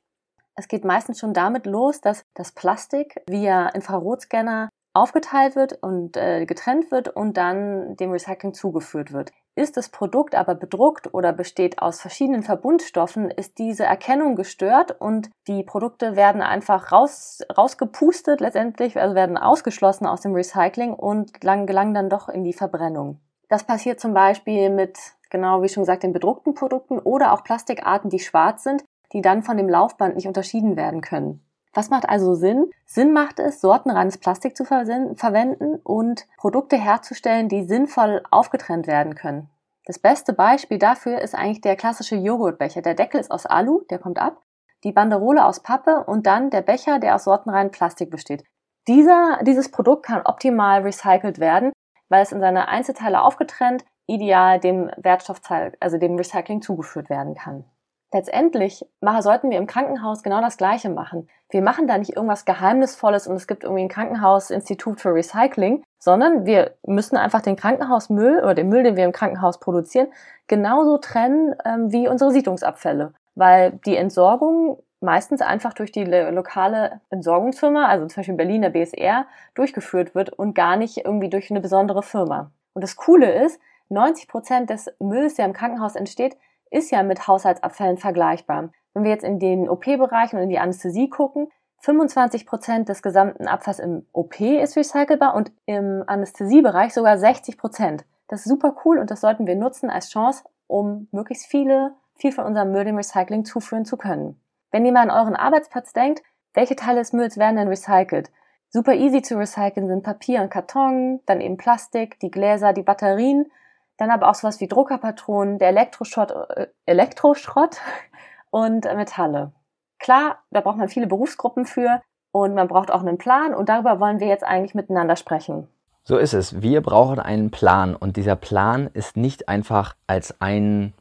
Es 0.54 0.66
geht 0.66 0.84
meistens 0.84 1.18
schon 1.18 1.34
damit 1.34 1.66
los, 1.66 2.00
dass 2.00 2.24
das 2.34 2.52
Plastik 2.52 3.22
via 3.28 3.68
Infrarotscanner 3.68 4.70
aufgeteilt 4.94 5.54
wird 5.54 5.74
und 5.82 6.16
äh, 6.16 6.46
getrennt 6.46 6.90
wird 6.90 7.08
und 7.08 7.36
dann 7.36 7.96
dem 7.96 8.10
Recycling 8.10 8.54
zugeführt 8.54 9.12
wird. 9.12 9.32
Ist 9.58 9.76
das 9.76 9.88
Produkt 9.88 10.36
aber 10.36 10.54
bedruckt 10.54 11.12
oder 11.12 11.32
besteht 11.32 11.82
aus 11.82 12.00
verschiedenen 12.00 12.44
Verbundstoffen, 12.44 13.28
ist 13.28 13.58
diese 13.58 13.82
Erkennung 13.82 14.36
gestört 14.36 14.94
und 15.00 15.30
die 15.48 15.64
Produkte 15.64 16.14
werden 16.14 16.42
einfach 16.42 16.92
raus, 16.92 17.40
rausgepustet 17.58 18.40
letztendlich, 18.40 18.96
also 18.96 19.16
werden 19.16 19.36
ausgeschlossen 19.36 20.06
aus 20.06 20.20
dem 20.20 20.32
Recycling 20.32 20.92
und 20.92 21.40
gelangen, 21.40 21.66
gelangen 21.66 21.92
dann 21.92 22.08
doch 22.08 22.28
in 22.28 22.44
die 22.44 22.52
Verbrennung. 22.52 23.18
Das 23.48 23.64
passiert 23.64 23.98
zum 23.98 24.14
Beispiel 24.14 24.70
mit, 24.70 24.96
genau 25.28 25.60
wie 25.60 25.68
schon 25.68 25.82
gesagt, 25.82 26.04
den 26.04 26.12
bedruckten 26.12 26.54
Produkten 26.54 27.00
oder 27.00 27.32
auch 27.32 27.42
Plastikarten, 27.42 28.10
die 28.10 28.20
schwarz 28.20 28.62
sind, 28.62 28.84
die 29.12 29.22
dann 29.22 29.42
von 29.42 29.56
dem 29.56 29.68
Laufband 29.68 30.14
nicht 30.14 30.28
unterschieden 30.28 30.76
werden 30.76 31.00
können. 31.00 31.44
Was 31.78 31.90
macht 31.90 32.08
also 32.08 32.34
Sinn? 32.34 32.72
Sinn 32.86 33.12
macht 33.12 33.38
es, 33.38 33.60
sortenreines 33.60 34.18
Plastik 34.18 34.56
zu 34.56 34.64
verwenden 34.64 35.76
und 35.84 36.26
Produkte 36.36 36.76
herzustellen, 36.76 37.48
die 37.48 37.62
sinnvoll 37.62 38.20
aufgetrennt 38.32 38.88
werden 38.88 39.14
können. 39.14 39.48
Das 39.86 40.00
beste 40.00 40.32
Beispiel 40.32 40.80
dafür 40.80 41.20
ist 41.20 41.36
eigentlich 41.36 41.60
der 41.60 41.76
klassische 41.76 42.16
Joghurtbecher. 42.16 42.82
Der 42.82 42.94
Deckel 42.94 43.20
ist 43.20 43.30
aus 43.30 43.46
Alu, 43.46 43.82
der 43.90 44.00
kommt 44.00 44.18
ab, 44.18 44.42
die 44.82 44.90
Banderole 44.90 45.44
aus 45.44 45.60
Pappe 45.60 46.02
und 46.02 46.26
dann 46.26 46.50
der 46.50 46.62
Becher, 46.62 46.98
der 46.98 47.14
aus 47.14 47.22
sortenreinem 47.22 47.70
Plastik 47.70 48.10
besteht. 48.10 48.42
Dieser, 48.88 49.38
dieses 49.44 49.70
Produkt 49.70 50.04
kann 50.04 50.22
optimal 50.24 50.82
recycelt 50.82 51.38
werden, 51.38 51.70
weil 52.08 52.24
es 52.24 52.32
in 52.32 52.40
seine 52.40 52.66
Einzelteile 52.66 53.22
aufgetrennt 53.22 53.84
ideal 54.08 54.58
dem 54.58 54.90
Wertstoffteil, 54.96 55.76
also 55.78 55.96
dem 55.96 56.16
Recycling 56.16 56.60
zugeführt 56.60 57.08
werden 57.08 57.36
kann. 57.36 57.66
Letztendlich 58.12 58.86
sollten 59.20 59.50
wir 59.50 59.58
im 59.58 59.66
Krankenhaus 59.66 60.22
genau 60.22 60.40
das 60.40 60.56
Gleiche 60.56 60.88
machen. 60.88 61.28
Wir 61.50 61.60
machen 61.60 61.86
da 61.86 61.98
nicht 61.98 62.16
irgendwas 62.16 62.46
Geheimnisvolles 62.46 63.26
und 63.26 63.36
es 63.36 63.46
gibt 63.46 63.64
irgendwie 63.64 63.82
ein 63.82 63.88
Krankenhausinstitut 63.88 65.00
für 65.00 65.12
Recycling, 65.14 65.82
sondern 65.98 66.46
wir 66.46 66.74
müssen 66.86 67.16
einfach 67.16 67.42
den 67.42 67.56
Krankenhausmüll 67.56 68.38
oder 68.38 68.54
den 68.54 68.68
Müll, 68.68 68.82
den 68.82 68.96
wir 68.96 69.04
im 69.04 69.12
Krankenhaus 69.12 69.60
produzieren, 69.60 70.08
genauso 70.46 70.96
trennen 70.98 71.54
ähm, 71.66 71.92
wie 71.92 72.08
unsere 72.08 72.30
Siedlungsabfälle. 72.30 73.12
Weil 73.34 73.72
die 73.84 73.96
Entsorgung 73.96 74.82
meistens 75.00 75.42
einfach 75.42 75.74
durch 75.74 75.92
die 75.92 76.04
lokale 76.04 77.00
Entsorgungsfirma, 77.10 77.86
also 77.86 78.06
zum 78.06 78.20
Beispiel 78.20 78.32
in 78.32 78.36
Berlin 78.36 78.62
der 78.62 78.70
BSR, 78.70 79.26
durchgeführt 79.54 80.14
wird 80.14 80.30
und 80.30 80.54
gar 80.54 80.76
nicht 80.76 81.04
irgendwie 81.04 81.28
durch 81.28 81.50
eine 81.50 81.60
besondere 81.60 82.02
Firma. 82.02 82.50
Und 82.72 82.82
das 82.82 82.96
Coole 82.96 83.44
ist, 83.44 83.60
90 83.90 84.28
Prozent 84.28 84.70
des 84.70 84.90
Mülls, 84.98 85.34
der 85.34 85.46
im 85.46 85.52
Krankenhaus 85.52 85.94
entsteht, 85.94 86.36
ist 86.70 86.90
ja 86.90 87.02
mit 87.02 87.26
Haushaltsabfällen 87.26 87.98
vergleichbar. 87.98 88.70
Wenn 88.94 89.04
wir 89.04 89.10
jetzt 89.10 89.24
in 89.24 89.38
den 89.38 89.68
OP-Bereich 89.68 90.32
und 90.32 90.40
in 90.40 90.48
die 90.48 90.58
Anästhesie 90.58 91.08
gucken, 91.08 91.48
25 91.80 92.46
Prozent 92.46 92.88
des 92.88 93.02
gesamten 93.02 93.46
Abfalls 93.46 93.78
im 93.78 94.06
OP 94.12 94.40
ist 94.40 94.76
recycelbar 94.76 95.34
und 95.34 95.52
im 95.66 96.02
Anästhesiebereich 96.06 96.92
sogar 96.92 97.18
60 97.18 97.56
Prozent. 97.56 98.04
Das 98.26 98.40
ist 98.40 98.48
super 98.48 98.76
cool 98.84 98.98
und 98.98 99.10
das 99.10 99.20
sollten 99.20 99.46
wir 99.46 99.54
nutzen 99.54 99.88
als 99.88 100.10
Chance, 100.10 100.44
um 100.66 101.08
möglichst 101.12 101.46
viele, 101.46 101.94
viel 102.14 102.32
von 102.32 102.44
unserem 102.44 102.72
Müll 102.72 102.84
dem 102.84 102.96
Recycling 102.96 103.44
zuführen 103.44 103.84
zu 103.84 103.96
können. 103.96 104.40
Wenn 104.70 104.84
ihr 104.84 104.92
mal 104.92 105.08
an 105.08 105.10
euren 105.10 105.36
Arbeitsplatz 105.36 105.92
denkt, 105.92 106.22
welche 106.52 106.76
Teile 106.76 106.98
des 106.98 107.12
Mülls 107.12 107.38
werden 107.38 107.56
denn 107.56 107.68
recycelt? 107.68 108.30
Super 108.70 108.94
easy 108.94 109.22
zu 109.22 109.38
recyceln 109.38 109.86
sind 109.86 110.02
Papier 110.02 110.42
und 110.42 110.50
Karton, 110.50 111.20
dann 111.24 111.40
eben 111.40 111.56
Plastik, 111.56 112.18
die 112.20 112.30
Gläser, 112.30 112.72
die 112.72 112.82
Batterien 112.82 113.50
dann 113.98 114.10
aber 114.10 114.30
auch 114.30 114.34
sowas 114.34 114.60
wie 114.60 114.68
Druckerpatronen, 114.68 115.58
der 115.58 115.68
Elektroschrott, 115.68 116.30
äh, 116.30 116.68
Elektroschrott 116.86 117.76
und 118.50 118.84
Metalle. 118.84 119.52
Klar, 119.98 120.38
da 120.50 120.60
braucht 120.60 120.78
man 120.78 120.88
viele 120.88 121.06
Berufsgruppen 121.06 121.66
für 121.66 122.00
und 122.30 122.54
man 122.54 122.68
braucht 122.68 122.90
auch 122.90 123.00
einen 123.00 123.18
Plan 123.18 123.52
und 123.52 123.68
darüber 123.68 124.00
wollen 124.00 124.20
wir 124.20 124.28
jetzt 124.28 124.44
eigentlich 124.44 124.74
miteinander 124.74 125.16
sprechen. 125.16 125.68
So 126.04 126.16
ist 126.16 126.32
es. 126.32 126.62
Wir 126.62 126.80
brauchen 126.80 127.18
einen 127.18 127.50
Plan 127.50 127.94
und 127.94 128.16
dieser 128.16 128.36
Plan 128.36 128.88
ist 128.94 129.16
nicht 129.16 129.48
einfach 129.48 129.94
als 130.06 130.40
ein 130.40 130.94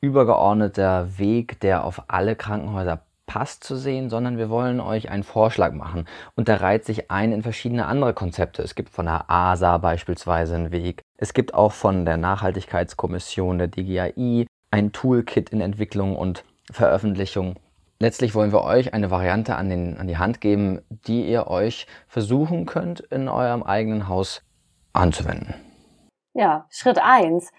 übergeordneter 0.00 1.18
Weg, 1.18 1.60
der 1.60 1.84
auf 1.84 2.04
alle 2.08 2.36
Krankenhäuser 2.36 3.00
passt 3.26 3.64
zu 3.64 3.76
sehen, 3.76 4.10
sondern 4.10 4.38
wir 4.38 4.50
wollen 4.50 4.80
euch 4.80 5.10
einen 5.10 5.22
Vorschlag 5.22 5.72
machen. 5.72 6.06
Und 6.36 6.48
der 6.48 6.60
reiht 6.60 6.84
sich 6.84 7.10
ein 7.10 7.32
in 7.32 7.42
verschiedene 7.42 7.86
andere 7.86 8.14
Konzepte. 8.14 8.62
Es 8.62 8.74
gibt 8.74 8.90
von 8.90 9.06
der 9.06 9.30
ASA 9.30 9.78
beispielsweise 9.78 10.54
einen 10.54 10.72
Weg. 10.72 11.02
Es 11.16 11.32
gibt 11.32 11.54
auch 11.54 11.72
von 11.72 12.04
der 12.04 12.16
Nachhaltigkeitskommission 12.16 13.58
der 13.58 13.68
DGAI 13.68 14.46
ein 14.70 14.92
Toolkit 14.92 15.50
in 15.50 15.60
Entwicklung 15.60 16.16
und 16.16 16.44
Veröffentlichung. 16.70 17.54
Letztlich 18.00 18.34
wollen 18.34 18.52
wir 18.52 18.64
euch 18.64 18.92
eine 18.92 19.10
Variante 19.10 19.56
an, 19.56 19.68
den, 19.70 19.96
an 19.98 20.08
die 20.08 20.18
Hand 20.18 20.40
geben, 20.40 20.80
die 20.88 21.26
ihr 21.26 21.46
euch 21.46 21.86
versuchen 22.08 22.66
könnt, 22.66 23.00
in 23.00 23.28
eurem 23.28 23.62
eigenen 23.62 24.08
Haus 24.08 24.42
anzuwenden. 24.92 25.54
Ja, 26.34 26.66
Schritt 26.70 26.98
1. 27.00 27.50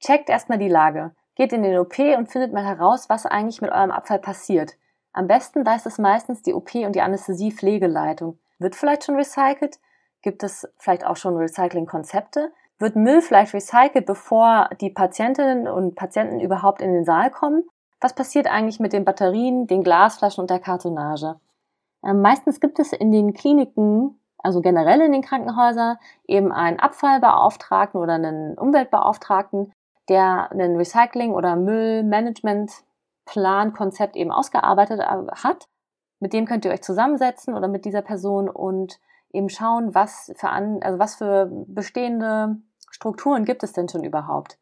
Checkt 0.00 0.28
erstmal 0.28 0.58
die 0.58 0.68
Lage. 0.68 1.12
Geht 1.36 1.52
in 1.52 1.62
den 1.62 1.78
OP 1.78 1.98
und 1.98 2.30
findet 2.30 2.52
mal 2.52 2.64
heraus, 2.64 3.08
was 3.08 3.26
eigentlich 3.26 3.60
mit 3.62 3.70
eurem 3.70 3.90
Abfall 3.90 4.18
passiert. 4.18 4.72
Am 5.14 5.28
besten 5.28 5.64
weiß 5.64 5.86
es 5.86 5.98
meistens 5.98 6.42
die 6.42 6.54
OP 6.54 6.74
und 6.74 6.96
die 6.96 7.00
Anästhesie-Pflegeleitung. 7.00 8.38
Wird 8.58 8.74
vielleicht 8.74 9.04
schon 9.04 9.14
recycelt? 9.14 9.78
Gibt 10.22 10.42
es 10.42 10.68
vielleicht 10.76 11.06
auch 11.06 11.16
schon 11.16 11.36
Recycling-Konzepte? 11.36 12.52
Wird 12.78 12.96
Müll 12.96 13.20
vielleicht 13.20 13.54
recycelt, 13.54 14.06
bevor 14.06 14.68
die 14.80 14.90
Patientinnen 14.90 15.68
und 15.68 15.94
Patienten 15.94 16.40
überhaupt 16.40 16.82
in 16.82 16.92
den 16.92 17.04
Saal 17.04 17.30
kommen? 17.30 17.62
Was 18.00 18.14
passiert 18.14 18.48
eigentlich 18.48 18.80
mit 18.80 18.92
den 18.92 19.04
Batterien, 19.04 19.68
den 19.68 19.84
Glasflaschen 19.84 20.42
und 20.42 20.50
der 20.50 20.58
Kartonage? 20.58 21.36
Ähm, 22.04 22.20
meistens 22.20 22.58
gibt 22.58 22.80
es 22.80 22.92
in 22.92 23.12
den 23.12 23.34
Kliniken, 23.34 24.18
also 24.38 24.60
generell 24.60 25.00
in 25.00 25.12
den 25.12 25.22
Krankenhäusern, 25.22 25.96
eben 26.26 26.50
einen 26.50 26.80
Abfallbeauftragten 26.80 28.00
oder 28.00 28.14
einen 28.14 28.58
Umweltbeauftragten, 28.58 29.72
der 30.08 30.50
einen 30.50 30.76
Recycling- 30.76 31.32
oder 31.32 31.54
Müllmanagement 31.54 32.72
Plankonzept 33.26 34.16
eben 34.16 34.30
ausgearbeitet 34.30 35.00
äh, 35.00 35.26
hat. 35.42 35.68
Mit 36.20 36.32
dem 36.32 36.46
könnt 36.46 36.64
ihr 36.64 36.72
euch 36.72 36.82
zusammensetzen 36.82 37.54
oder 37.54 37.68
mit 37.68 37.84
dieser 37.84 38.02
Person 38.02 38.48
und 38.48 39.00
eben 39.32 39.48
schauen, 39.48 39.94
was 39.94 40.32
für, 40.36 40.48
an, 40.48 40.82
also 40.82 40.98
was 40.98 41.16
für 41.16 41.50
bestehende 41.66 42.56
Strukturen 42.90 43.44
gibt 43.44 43.62
es 43.62 43.72
denn 43.72 43.88
schon 43.88 44.04
überhaupt. 44.04 44.58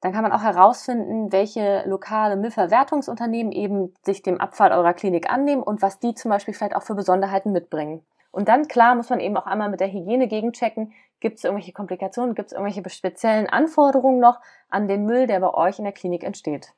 Dann 0.00 0.12
kann 0.12 0.22
man 0.22 0.32
auch 0.32 0.42
herausfinden, 0.42 1.32
welche 1.32 1.82
lokale 1.86 2.36
Müllverwertungsunternehmen 2.36 3.52
eben 3.52 3.94
sich 4.02 4.22
dem 4.22 4.38
Abfall 4.38 4.70
eurer 4.70 4.92
Klinik 4.92 5.32
annehmen 5.32 5.62
und 5.62 5.82
was 5.82 5.98
die 5.98 6.14
zum 6.14 6.30
Beispiel 6.30 6.52
vielleicht 6.52 6.76
auch 6.76 6.82
für 6.82 6.94
Besonderheiten 6.94 7.52
mitbringen. 7.52 8.04
Und 8.30 8.48
dann, 8.48 8.68
klar, 8.68 8.94
muss 8.96 9.10
man 9.10 9.20
eben 9.20 9.36
auch 9.36 9.46
einmal 9.46 9.70
mit 9.70 9.80
der 9.80 9.90
Hygiene 9.90 10.28
gegenchecken, 10.28 10.92
gibt 11.20 11.38
es 11.38 11.44
irgendwelche 11.44 11.72
Komplikationen, 11.72 12.34
gibt 12.34 12.48
es 12.48 12.52
irgendwelche 12.52 12.86
speziellen 12.90 13.48
Anforderungen 13.48 14.20
noch 14.20 14.40
an 14.68 14.88
den 14.88 15.06
Müll, 15.06 15.26
der 15.26 15.40
bei 15.40 15.54
euch 15.54 15.78
in 15.78 15.84
der 15.84 15.94
Klinik 15.94 16.22
entsteht. 16.22 16.74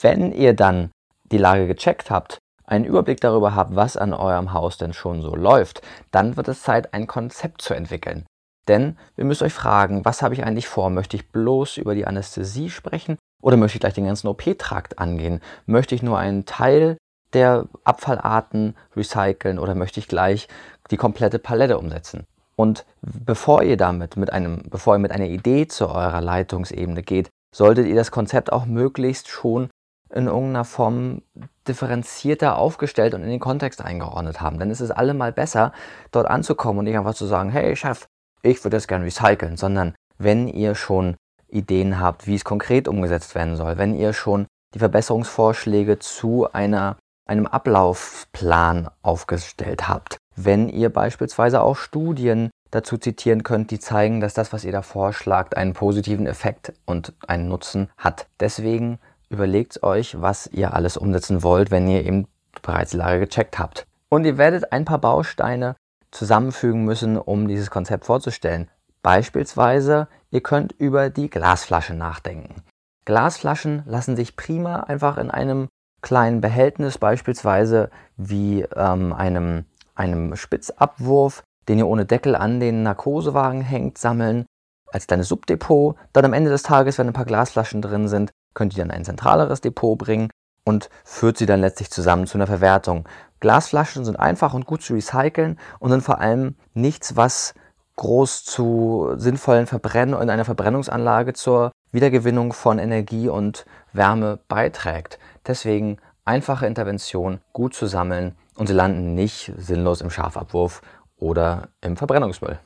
Wenn 0.00 0.32
ihr 0.32 0.54
dann 0.54 0.90
die 1.30 1.38
Lage 1.38 1.66
gecheckt 1.66 2.10
habt, 2.10 2.38
einen 2.64 2.84
Überblick 2.84 3.20
darüber 3.20 3.54
habt, 3.54 3.74
was 3.74 3.96
an 3.96 4.14
eurem 4.14 4.52
Haus 4.52 4.78
denn 4.78 4.92
schon 4.92 5.22
so 5.22 5.34
läuft, 5.34 5.82
dann 6.10 6.36
wird 6.36 6.48
es 6.48 6.62
Zeit, 6.62 6.94
ein 6.94 7.06
Konzept 7.06 7.62
zu 7.62 7.74
entwickeln. 7.74 8.24
Denn 8.68 8.96
ihr 9.16 9.24
müsst 9.24 9.42
euch 9.42 9.52
fragen, 9.52 10.04
was 10.04 10.22
habe 10.22 10.34
ich 10.34 10.44
eigentlich 10.44 10.68
vor? 10.68 10.90
Möchte 10.90 11.16
ich 11.16 11.30
bloß 11.30 11.76
über 11.78 11.94
die 11.94 12.06
Anästhesie 12.06 12.70
sprechen 12.70 13.18
oder 13.42 13.56
möchte 13.56 13.76
ich 13.76 13.80
gleich 13.80 13.94
den 13.94 14.06
ganzen 14.06 14.28
OP-Trakt 14.28 14.98
angehen? 14.98 15.40
Möchte 15.66 15.94
ich 15.94 16.02
nur 16.02 16.18
einen 16.18 16.46
Teil 16.46 16.96
der 17.32 17.66
Abfallarten 17.84 18.76
recyceln 18.96 19.58
oder 19.58 19.74
möchte 19.74 20.00
ich 20.00 20.08
gleich 20.08 20.48
die 20.90 20.96
komplette 20.96 21.38
Palette 21.38 21.78
umsetzen? 21.78 22.26
Und 22.54 22.84
bevor 23.02 23.62
ihr 23.62 23.76
damit 23.76 24.16
mit 24.16 24.32
einem, 24.32 24.62
bevor 24.68 24.94
ihr 24.94 25.00
mit 25.00 25.12
einer 25.12 25.26
Idee 25.26 25.66
zu 25.66 25.88
eurer 25.88 26.20
Leitungsebene 26.20 27.02
geht, 27.02 27.30
solltet 27.54 27.86
ihr 27.86 27.94
das 27.94 28.10
Konzept 28.10 28.52
auch 28.52 28.66
möglichst 28.66 29.28
schon 29.28 29.70
in 30.12 30.26
irgendeiner 30.26 30.64
Form 30.64 31.22
differenzierter 31.68 32.56
aufgestellt 32.56 33.14
und 33.14 33.22
in 33.22 33.30
den 33.30 33.40
Kontext 33.40 33.82
eingeordnet 33.82 34.40
haben. 34.40 34.58
Denn 34.58 34.70
es 34.70 34.80
ist 34.80 34.90
allemal 34.90 35.32
besser, 35.32 35.72
dort 36.10 36.26
anzukommen 36.26 36.80
und 36.80 36.84
nicht 36.86 36.98
einfach 36.98 37.14
zu 37.14 37.26
sagen, 37.26 37.50
hey 37.50 37.76
Chef, 37.76 38.06
ich 38.42 38.62
würde 38.64 38.76
das 38.76 38.88
gerne 38.88 39.04
recyceln, 39.04 39.56
sondern 39.56 39.94
wenn 40.18 40.48
ihr 40.48 40.74
schon 40.74 41.16
Ideen 41.48 42.00
habt, 42.00 42.26
wie 42.26 42.34
es 42.34 42.44
konkret 42.44 42.88
umgesetzt 42.88 43.34
werden 43.34 43.56
soll, 43.56 43.78
wenn 43.78 43.94
ihr 43.94 44.12
schon 44.12 44.46
die 44.74 44.78
Verbesserungsvorschläge 44.78 45.98
zu 45.98 46.52
einer, 46.52 46.96
einem 47.28 47.46
Ablaufplan 47.46 48.88
aufgestellt 49.02 49.88
habt, 49.88 50.18
wenn 50.36 50.68
ihr 50.68 50.90
beispielsweise 50.90 51.60
auch 51.60 51.76
Studien 51.76 52.50
dazu 52.70 52.98
zitieren 52.98 53.42
könnt, 53.42 53.70
die 53.72 53.80
zeigen, 53.80 54.20
dass 54.20 54.34
das, 54.34 54.52
was 54.52 54.64
ihr 54.64 54.72
da 54.72 54.82
vorschlagt, 54.82 55.56
einen 55.56 55.72
positiven 55.72 56.26
Effekt 56.26 56.72
und 56.86 57.12
einen 57.26 57.48
Nutzen 57.48 57.90
hat. 57.96 58.28
Deswegen 58.38 59.00
überlegt 59.30 59.82
euch, 59.82 60.20
was 60.20 60.48
ihr 60.48 60.74
alles 60.74 60.96
umsetzen 60.96 61.42
wollt, 61.42 61.70
wenn 61.70 61.88
ihr 61.88 62.04
eben 62.04 62.26
bereits 62.62 62.90
die 62.90 62.98
Lage 62.98 63.20
gecheckt 63.20 63.58
habt. 63.58 63.86
Und 64.08 64.24
ihr 64.24 64.36
werdet 64.36 64.72
ein 64.72 64.84
paar 64.84 64.98
Bausteine 64.98 65.76
zusammenfügen 66.10 66.84
müssen, 66.84 67.16
um 67.16 67.48
dieses 67.48 67.70
Konzept 67.70 68.04
vorzustellen. 68.04 68.68
Beispielsweise, 69.02 70.08
ihr 70.30 70.42
könnt 70.42 70.72
über 70.72 71.08
die 71.08 71.30
Glasflasche 71.30 71.94
nachdenken. 71.94 72.62
Glasflaschen 73.04 73.82
lassen 73.86 74.16
sich 74.16 74.36
prima 74.36 74.80
einfach 74.80 75.16
in 75.16 75.30
einem 75.30 75.68
kleinen 76.02 76.40
Behältnis, 76.40 76.98
beispielsweise 76.98 77.90
wie 78.16 78.62
ähm, 78.74 79.12
einem, 79.12 79.64
einem 79.94 80.36
Spitzabwurf, 80.36 81.42
den 81.68 81.78
ihr 81.78 81.86
ohne 81.86 82.04
Deckel 82.04 82.34
an 82.34 82.58
den 82.58 82.82
Narkosewagen 82.82 83.60
hängt, 83.60 83.96
sammeln, 83.98 84.44
als 84.92 85.06
kleines 85.06 85.28
Subdepot. 85.28 85.96
Dann 86.12 86.24
am 86.24 86.32
Ende 86.32 86.50
des 86.50 86.62
Tages, 86.62 86.98
wenn 86.98 87.06
ein 87.06 87.12
paar 87.12 87.24
Glasflaschen 87.24 87.80
drin 87.80 88.08
sind, 88.08 88.30
könnt 88.54 88.76
ihr 88.76 88.84
dann 88.84 88.90
ein 88.90 89.04
zentraleres 89.04 89.60
Depot 89.60 89.98
bringen 89.98 90.30
und 90.64 90.90
führt 91.04 91.38
sie 91.38 91.46
dann 91.46 91.60
letztlich 91.60 91.90
zusammen 91.90 92.26
zu 92.26 92.38
einer 92.38 92.46
Verwertung. 92.46 93.08
Glasflaschen 93.40 94.04
sind 94.04 94.16
einfach 94.16 94.54
und 94.54 94.66
gut 94.66 94.82
zu 94.82 94.94
recyceln 94.94 95.58
und 95.78 95.90
sind 95.90 96.02
vor 96.02 96.20
allem 96.20 96.56
nichts, 96.74 97.16
was 97.16 97.54
groß 97.96 98.44
zu 98.44 99.12
sinnvollen 99.16 99.66
Verbrennen 99.66 100.20
in 100.20 100.30
einer 100.30 100.44
Verbrennungsanlage 100.44 101.32
zur 101.32 101.70
Wiedergewinnung 101.92 102.52
von 102.52 102.78
Energie 102.78 103.28
und 103.28 103.66
Wärme 103.92 104.38
beiträgt. 104.48 105.18
Deswegen 105.46 105.98
einfache 106.24 106.66
Intervention, 106.66 107.40
gut 107.52 107.74
zu 107.74 107.86
sammeln 107.86 108.36
und 108.56 108.68
sie 108.68 108.74
landen 108.74 109.14
nicht 109.14 109.52
sinnlos 109.56 110.00
im 110.00 110.10
Schafabwurf 110.10 110.82
oder 111.16 111.68
im 111.80 111.96
Verbrennungsmüll. 111.96 112.58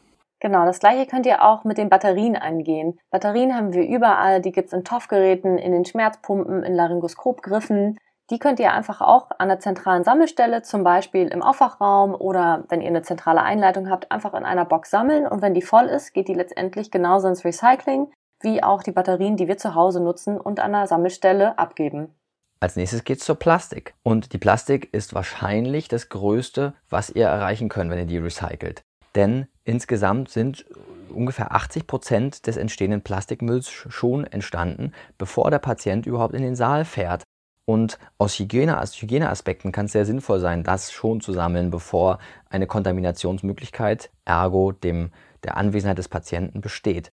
Genau, 0.44 0.66
das 0.66 0.78
gleiche 0.78 1.06
könnt 1.06 1.24
ihr 1.24 1.42
auch 1.42 1.64
mit 1.64 1.78
den 1.78 1.88
Batterien 1.88 2.36
angehen. 2.36 3.00
Batterien 3.10 3.56
haben 3.56 3.72
wir 3.72 3.88
überall, 3.88 4.42
die 4.42 4.52
gibt's 4.52 4.74
in 4.74 4.84
TOF-Geräten, 4.84 5.56
in 5.56 5.72
den 5.72 5.86
Schmerzpumpen, 5.86 6.62
in 6.62 6.74
Laryngoskopgriffen. 6.74 7.98
Die 8.28 8.38
könnt 8.38 8.60
ihr 8.60 8.70
einfach 8.74 9.00
auch 9.00 9.30
an 9.38 9.48
der 9.48 9.58
zentralen 9.58 10.04
Sammelstelle, 10.04 10.60
zum 10.60 10.84
Beispiel 10.84 11.28
im 11.28 11.40
Aufwachraum 11.40 12.14
oder 12.14 12.64
wenn 12.68 12.82
ihr 12.82 12.88
eine 12.88 13.00
zentrale 13.00 13.40
Einleitung 13.40 13.88
habt, 13.88 14.12
einfach 14.12 14.34
in 14.34 14.44
einer 14.44 14.66
Box 14.66 14.90
sammeln 14.90 15.26
und 15.26 15.40
wenn 15.40 15.54
die 15.54 15.62
voll 15.62 15.86
ist, 15.86 16.12
geht 16.12 16.28
die 16.28 16.34
letztendlich 16.34 16.90
genauso 16.90 17.26
ins 17.28 17.42
Recycling 17.46 18.12
wie 18.42 18.62
auch 18.62 18.82
die 18.82 18.92
Batterien, 18.92 19.38
die 19.38 19.48
wir 19.48 19.56
zu 19.56 19.74
Hause 19.74 20.02
nutzen 20.02 20.38
und 20.38 20.60
an 20.60 20.72
der 20.72 20.86
Sammelstelle 20.86 21.58
abgeben. 21.58 22.14
Als 22.60 22.76
nächstes 22.76 23.04
geht 23.04 23.20
es 23.20 23.24
zur 23.24 23.36
Plastik. 23.36 23.94
Und 24.02 24.34
die 24.34 24.38
Plastik 24.38 24.92
ist 24.92 25.14
wahrscheinlich 25.14 25.88
das 25.88 26.10
Größte, 26.10 26.74
was 26.90 27.08
ihr 27.08 27.28
erreichen 27.28 27.70
könnt, 27.70 27.90
wenn 27.90 27.98
ihr 27.98 28.04
die 28.04 28.18
recycelt. 28.18 28.84
Denn 29.14 29.48
insgesamt 29.64 30.28
sind 30.30 30.64
ungefähr 31.09 31.54
80 31.54 31.87
Prozent 31.87 32.47
des 32.47 32.56
entstehenden 32.56 33.02
Plastikmülls 33.02 33.71
schon 33.71 34.25
entstanden, 34.25 34.92
bevor 35.18 35.50
der 35.50 35.59
Patient 35.59 36.06
überhaupt 36.06 36.35
in 36.35 36.42
den 36.42 36.56
Saal 36.56 36.85
fährt. 36.85 37.23
Und 37.66 37.99
aus 38.18 38.38
Hygiene, 38.38 38.78
Hygieneaspekten 38.83 39.73
kann 39.73 39.87
es 39.87 39.92
sehr 39.92 40.04
sinnvoll 40.04 40.38
sein, 40.38 40.64
das 40.64 40.92
schon 40.92 41.21
zu 41.21 41.33
sammeln, 41.33 41.71
bevor 41.71 42.18
eine 42.50 42.66
Kontaminationsmöglichkeit, 42.66 44.11
ergo 44.26 44.73
dem, 44.73 45.12
der 45.44 45.56
Anwesenheit 45.56 45.97
des 45.97 46.09
Patienten, 46.09 46.61
besteht. 46.61 47.11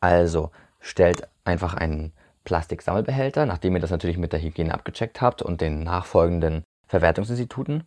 Also 0.00 0.50
stellt 0.80 1.28
einfach 1.44 1.74
einen 1.74 2.12
Plastiksammelbehälter, 2.44 3.46
nachdem 3.46 3.74
ihr 3.74 3.80
das 3.80 3.90
natürlich 3.90 4.18
mit 4.18 4.32
der 4.32 4.42
Hygiene 4.42 4.74
abgecheckt 4.74 5.20
habt 5.20 5.40
und 5.40 5.62
den 5.62 5.82
nachfolgenden 5.82 6.62
Verwertungsinstituten, 6.86 7.84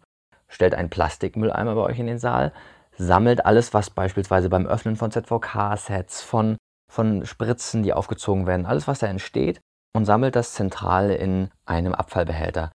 stellt 0.48 0.74
einen 0.74 0.90
Plastikmülleimer 0.90 1.76
bei 1.76 1.82
euch 1.82 2.00
in 2.00 2.08
den 2.08 2.20
Saal, 2.20 2.52
sammelt 3.00 3.46
alles, 3.46 3.74
was 3.74 3.90
beispielsweise 3.90 4.50
beim 4.50 4.68
Öffnen 4.68 4.98
von 4.98 5.10
ZVK-Sets, 5.10 6.22
von, 6.22 6.58
von 6.92 7.26
Spritzen, 7.26 7.82
die 7.82 7.94
aufgezogen 7.94 8.46
werden, 8.46 8.66
alles, 8.66 8.88
was 8.88 9.00
da 9.00 9.08
entsteht, 9.08 9.62
und 9.96 10.06
sammelt 10.06 10.36
das 10.36 10.54
zentral 10.54 11.10
in 11.10 11.50
einem 11.66 11.94
Abfallbehälter. 11.96 12.72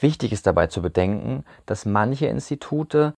Wichtig 0.00 0.32
ist 0.32 0.46
dabei 0.46 0.66
zu 0.66 0.82
bedenken, 0.82 1.44
dass 1.64 1.86
manche 1.86 2.26
Institute 2.26 3.14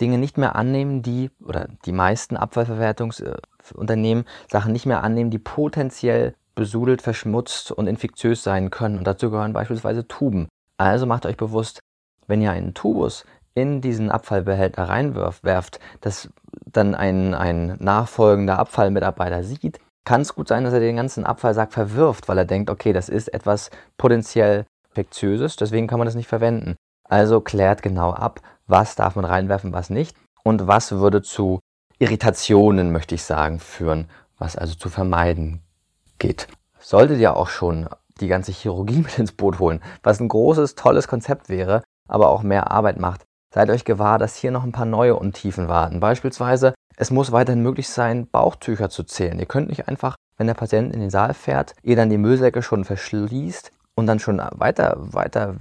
Dinge 0.00 0.18
nicht 0.18 0.36
mehr 0.36 0.56
annehmen, 0.56 1.02
die, 1.02 1.30
oder 1.44 1.68
die 1.84 1.92
meisten 1.92 2.36
Abfallverwertungsunternehmen 2.36 4.24
Sachen 4.48 4.72
nicht 4.72 4.86
mehr 4.86 5.04
annehmen, 5.04 5.30
die 5.30 5.38
potenziell 5.38 6.34
besudelt, 6.54 7.02
verschmutzt 7.02 7.70
und 7.70 7.86
infektiös 7.86 8.42
sein 8.42 8.70
können. 8.70 8.98
Und 8.98 9.06
dazu 9.06 9.30
gehören 9.30 9.52
beispielsweise 9.52 10.08
Tuben. 10.08 10.48
Also 10.76 11.06
macht 11.06 11.26
euch 11.26 11.36
bewusst, 11.36 11.80
wenn 12.26 12.40
ihr 12.40 12.50
einen 12.50 12.74
Tubus 12.74 13.24
in 13.54 13.80
diesen 13.80 14.10
Abfallbehälter 14.10 14.84
reinwerft, 14.84 15.80
das 16.00 16.30
dann 16.66 16.94
ein, 16.94 17.34
ein 17.34 17.76
nachfolgender 17.78 18.58
Abfallmitarbeiter 18.58 19.42
sieht, 19.42 19.80
kann 20.04 20.22
es 20.22 20.34
gut 20.34 20.48
sein, 20.48 20.64
dass 20.64 20.72
er 20.72 20.80
den 20.80 20.96
ganzen 20.96 21.26
Abfallsack 21.26 21.72
verwirft, 21.72 22.28
weil 22.28 22.38
er 22.38 22.44
denkt, 22.44 22.70
okay, 22.70 22.92
das 22.92 23.08
ist 23.08 23.32
etwas 23.32 23.70
potenziell 23.98 24.64
infektiöses, 24.88 25.56
deswegen 25.56 25.86
kann 25.86 25.98
man 25.98 26.06
das 26.06 26.14
nicht 26.14 26.28
verwenden. 26.28 26.76
Also 27.04 27.40
klärt 27.40 27.82
genau 27.82 28.12
ab, 28.12 28.40
was 28.66 28.94
darf 28.94 29.16
man 29.16 29.24
reinwerfen, 29.24 29.72
was 29.72 29.90
nicht 29.90 30.16
und 30.42 30.66
was 30.66 30.92
würde 30.92 31.22
zu 31.22 31.60
Irritationen, 31.98 32.92
möchte 32.92 33.14
ich 33.14 33.24
sagen, 33.24 33.58
führen, 33.58 34.08
was 34.38 34.56
also 34.56 34.74
zu 34.74 34.88
vermeiden 34.88 35.60
geht. 36.18 36.48
Solltet 36.78 37.18
ihr 37.18 37.36
auch 37.36 37.48
schon 37.48 37.88
die 38.20 38.28
ganze 38.28 38.52
Chirurgie 38.52 38.98
mit 39.02 39.18
ins 39.18 39.32
Boot 39.32 39.58
holen, 39.58 39.82
was 40.02 40.20
ein 40.20 40.28
großes, 40.28 40.76
tolles 40.76 41.08
Konzept 41.08 41.48
wäre, 41.48 41.82
aber 42.08 42.30
auch 42.30 42.42
mehr 42.42 42.70
Arbeit 42.70 42.98
macht, 42.98 43.24
Seid 43.52 43.68
euch 43.70 43.84
gewahr, 43.84 44.18
dass 44.18 44.36
hier 44.36 44.52
noch 44.52 44.62
ein 44.62 44.70
paar 44.70 44.86
neue 44.86 45.16
Untiefen 45.16 45.66
warten. 45.66 45.98
Beispielsweise, 45.98 46.74
es 46.96 47.10
muss 47.10 47.32
weiterhin 47.32 47.62
möglich 47.62 47.88
sein, 47.88 48.28
Bauchtücher 48.28 48.90
zu 48.90 49.02
zählen. 49.02 49.40
Ihr 49.40 49.46
könnt 49.46 49.68
nicht 49.68 49.88
einfach, 49.88 50.14
wenn 50.36 50.46
der 50.46 50.54
Patient 50.54 50.94
in 50.94 51.00
den 51.00 51.10
Saal 51.10 51.34
fährt, 51.34 51.74
ihr 51.82 51.96
dann 51.96 52.10
die 52.10 52.18
Müllsäcke 52.18 52.62
schon 52.62 52.84
verschließt 52.84 53.72
und 53.96 54.06
dann 54.06 54.20
schon 54.20 54.40
weiter, 54.52 54.96
weiter 54.98 55.56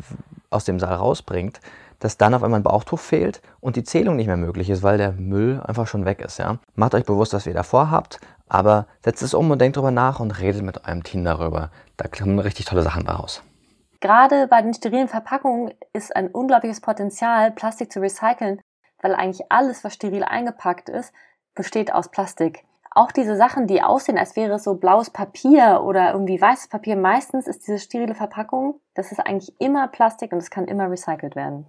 aus 0.52 0.66
dem 0.66 0.80
Saal 0.80 0.96
rausbringt, 0.96 1.62
dass 2.00 2.18
dann 2.18 2.36
auf 2.36 2.44
einmal 2.44 2.60
ein 2.60 2.64
Bauchtuch 2.64 3.00
fehlt 3.00 3.42
und 3.60 3.76
die 3.76 3.84
Zählung 3.84 4.16
nicht 4.16 4.28
mehr 4.28 4.38
möglich 4.38 4.70
ist, 4.70 4.84
weil 4.84 4.98
der 4.98 5.14
Müll 5.14 5.60
einfach 5.66 5.88
schon 5.88 6.06
weg 6.06 6.22
ist. 6.22 6.38
Ja? 6.38 6.60
Macht 6.76 6.94
euch 6.94 7.06
bewusst, 7.06 7.34
was 7.34 7.48
ihr 7.48 7.54
davor 7.56 7.90
habt, 7.90 8.20
aber 8.48 8.86
setzt 9.04 9.24
es 9.24 9.34
um 9.34 9.50
und 9.50 9.60
denkt 9.60 9.78
darüber 9.78 9.92
nach 9.92 10.20
und 10.20 10.40
redet 10.40 10.62
mit 10.62 10.86
eurem 10.86 11.04
Team 11.04 11.24
darüber. 11.24 11.72
Da 11.98 12.08
kommen 12.08 12.38
richtig 12.38 12.66
tolle 12.66 12.84
Sachen 12.84 13.06
daraus. 13.06 13.42
Gerade 14.02 14.48
bei 14.48 14.62
den 14.62 14.74
sterilen 14.74 15.08
Verpackungen 15.10 15.74
ist 15.94 16.16
ein 16.16 16.30
unglaubliches 16.30 16.82
Potenzial, 16.82 17.52
Plastik 17.52 17.92
zu 17.92 18.00
recyceln, 18.00 18.62
weil 19.02 19.16
eigentlich 19.16 19.52
alles, 19.52 19.84
was 19.84 19.94
steril 19.94 20.24
eingepackt 20.24 20.90
ist, 20.90 21.14
besteht 21.54 21.94
aus 21.94 22.10
Plastik. 22.10 22.64
Auch 22.92 23.12
diese 23.12 23.36
Sachen, 23.36 23.68
die 23.68 23.84
aussehen, 23.84 24.18
als 24.18 24.36
wäre 24.36 24.56
es 24.56 24.64
so 24.64 24.76
blaues 24.76 25.10
Papier 25.10 25.82
oder 25.84 26.12
irgendwie 26.12 26.42
weißes 26.42 26.70
Papier, 26.70 26.96
meistens 26.96 27.48
ist 27.48 27.68
diese 27.68 27.78
sterile 27.78 28.16
Verpackung, 28.16 28.80
das 28.96 29.12
ist 29.12 29.20
eigentlich 29.20 29.54
immer 29.60 29.88
Plastik 29.88 30.32
und 30.32 30.40
es 30.40 30.50
kann 30.50 30.66
immer 30.66 30.90
recycelt 30.90 31.36
werden. 31.36 31.66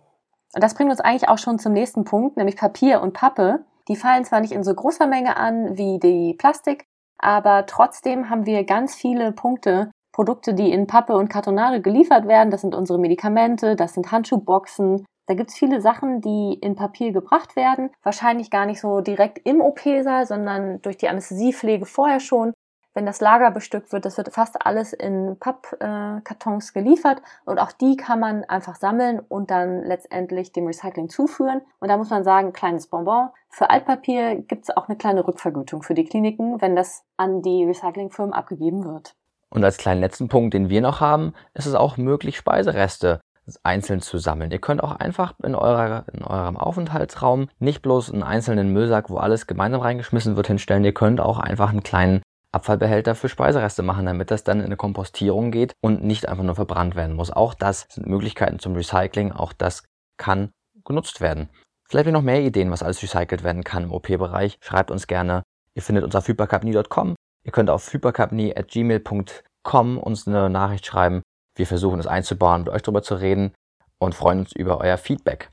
Und 0.54 0.64
das 0.64 0.74
bringt 0.74 0.90
uns 0.90 1.00
eigentlich 1.00 1.28
auch 1.28 1.38
schon 1.38 1.58
zum 1.58 1.72
nächsten 1.72 2.04
Punkt, 2.04 2.36
nämlich 2.36 2.56
Papier 2.56 3.02
und 3.02 3.12
Pappe. 3.12 3.64
Die 3.88 3.96
fallen 3.96 4.24
zwar 4.24 4.40
nicht 4.40 4.52
in 4.52 4.64
so 4.64 4.74
großer 4.74 5.06
Menge 5.06 5.36
an 5.36 5.76
wie 5.76 5.98
die 5.98 6.34
Plastik, 6.34 6.86
aber 7.18 7.66
trotzdem 7.66 8.30
haben 8.30 8.46
wir 8.46 8.64
ganz 8.64 8.94
viele 8.94 9.32
Punkte, 9.32 9.90
Produkte, 10.12 10.54
die 10.54 10.72
in 10.72 10.86
Pappe 10.86 11.16
und 11.16 11.28
Kartonage 11.28 11.80
geliefert 11.80 12.26
werden. 12.26 12.50
Das 12.50 12.60
sind 12.60 12.74
unsere 12.74 12.98
Medikamente, 12.98 13.76
das 13.76 13.94
sind 13.94 14.10
Handschuhboxen, 14.10 15.04
Da 15.26 15.34
gibt's 15.34 15.56
viele 15.56 15.80
Sachen, 15.80 16.20
die 16.20 16.54
in 16.54 16.74
Papier 16.74 17.12
gebracht 17.12 17.54
werden, 17.54 17.90
wahrscheinlich 18.02 18.50
gar 18.50 18.66
nicht 18.66 18.80
so 18.80 19.00
direkt 19.00 19.38
im 19.46 19.60
OP-Saal, 19.60 20.26
sondern 20.26 20.82
durch 20.82 20.96
die 20.96 21.08
Anästhesiepflege 21.08 21.86
vorher 21.86 22.20
schon 22.20 22.52
wenn 22.94 23.06
das 23.06 23.20
Lager 23.20 23.50
bestückt 23.50 23.92
wird, 23.92 24.04
das 24.04 24.16
wird 24.16 24.32
fast 24.32 24.66
alles 24.66 24.92
in 24.92 25.36
Pappkartons 25.38 26.72
geliefert 26.72 27.22
und 27.44 27.58
auch 27.58 27.72
die 27.72 27.96
kann 27.96 28.18
man 28.18 28.44
einfach 28.44 28.74
sammeln 28.74 29.20
und 29.20 29.50
dann 29.50 29.84
letztendlich 29.84 30.52
dem 30.52 30.66
Recycling 30.66 31.08
zuführen. 31.08 31.60
Und 31.78 31.88
da 31.88 31.96
muss 31.96 32.10
man 32.10 32.24
sagen, 32.24 32.52
kleines 32.52 32.88
Bonbon. 32.88 33.28
Für 33.48 33.70
Altpapier 33.70 34.36
gibt 34.36 34.64
es 34.64 34.76
auch 34.76 34.88
eine 34.88 34.98
kleine 34.98 35.26
Rückvergütung 35.26 35.82
für 35.82 35.94
die 35.94 36.04
Kliniken, 36.04 36.60
wenn 36.60 36.74
das 36.74 37.04
an 37.16 37.42
die 37.42 37.64
Recyclingfirmen 37.64 38.34
abgegeben 38.34 38.84
wird. 38.84 39.14
Und 39.50 39.64
als 39.64 39.76
kleinen 39.76 40.00
letzten 40.00 40.28
Punkt, 40.28 40.54
den 40.54 40.68
wir 40.68 40.80
noch 40.80 41.00
haben, 41.00 41.34
ist 41.54 41.66
es 41.66 41.74
auch 41.74 41.96
möglich, 41.96 42.36
Speisereste 42.36 43.20
einzeln 43.64 44.00
zu 44.00 44.18
sammeln. 44.18 44.50
Ihr 44.50 44.60
könnt 44.60 44.82
auch 44.82 44.92
einfach 44.92 45.34
in, 45.42 45.54
eurer, 45.54 46.04
in 46.12 46.22
eurem 46.22 46.56
Aufenthaltsraum 46.56 47.48
nicht 47.58 47.82
bloß 47.82 48.12
einen 48.12 48.22
einzelnen 48.22 48.72
Müllsack, 48.72 49.10
wo 49.10 49.16
alles 49.16 49.46
gemeinsam 49.46 49.80
reingeschmissen 49.80 50.36
wird, 50.36 50.46
hinstellen. 50.46 50.84
Ihr 50.84 50.94
könnt 50.94 51.20
auch 51.20 51.38
einfach 51.38 51.70
einen 51.70 51.82
kleinen 51.82 52.22
Abfallbehälter 52.52 53.14
für 53.14 53.28
Speisereste 53.28 53.82
machen, 53.82 54.06
damit 54.06 54.30
das 54.30 54.44
dann 54.44 54.58
in 54.58 54.66
eine 54.66 54.76
Kompostierung 54.76 55.50
geht 55.50 55.72
und 55.80 56.02
nicht 56.02 56.28
einfach 56.28 56.44
nur 56.44 56.54
verbrannt 56.54 56.96
werden 56.96 57.16
muss. 57.16 57.30
Auch 57.30 57.54
das 57.54 57.86
sind 57.90 58.06
Möglichkeiten 58.06 58.58
zum 58.58 58.74
Recycling, 58.74 59.32
auch 59.32 59.52
das 59.52 59.84
kann 60.16 60.50
genutzt 60.84 61.20
werden. 61.20 61.48
Vielleicht 61.88 62.06
habt 62.06 62.12
ihr 62.12 62.18
noch 62.18 62.22
mehr 62.22 62.42
Ideen, 62.42 62.70
was 62.70 62.82
alles 62.82 63.02
recycelt 63.02 63.42
werden 63.42 63.64
kann 63.64 63.84
im 63.84 63.92
OP-Bereich. 63.92 64.58
Schreibt 64.60 64.90
uns 64.90 65.06
gerne. 65.06 65.42
Ihr 65.74 65.82
findet 65.82 66.04
uns 66.04 66.14
auf 66.14 66.26
hypercapni.com. 66.26 67.14
Ihr 67.50 67.52
könnt 67.52 67.68
auf 67.68 67.92
hypercapni.gmail.com 67.92 69.98
uns 69.98 70.28
eine 70.28 70.48
Nachricht 70.48 70.86
schreiben. 70.86 71.22
Wir 71.56 71.66
versuchen 71.66 71.98
es 71.98 72.06
einzubauen, 72.06 72.60
mit 72.60 72.68
euch 72.68 72.82
darüber 72.82 73.02
zu 73.02 73.16
reden 73.16 73.52
und 73.98 74.14
freuen 74.14 74.38
uns 74.38 74.52
über 74.52 74.78
euer 74.78 74.96
Feedback. 74.96 75.50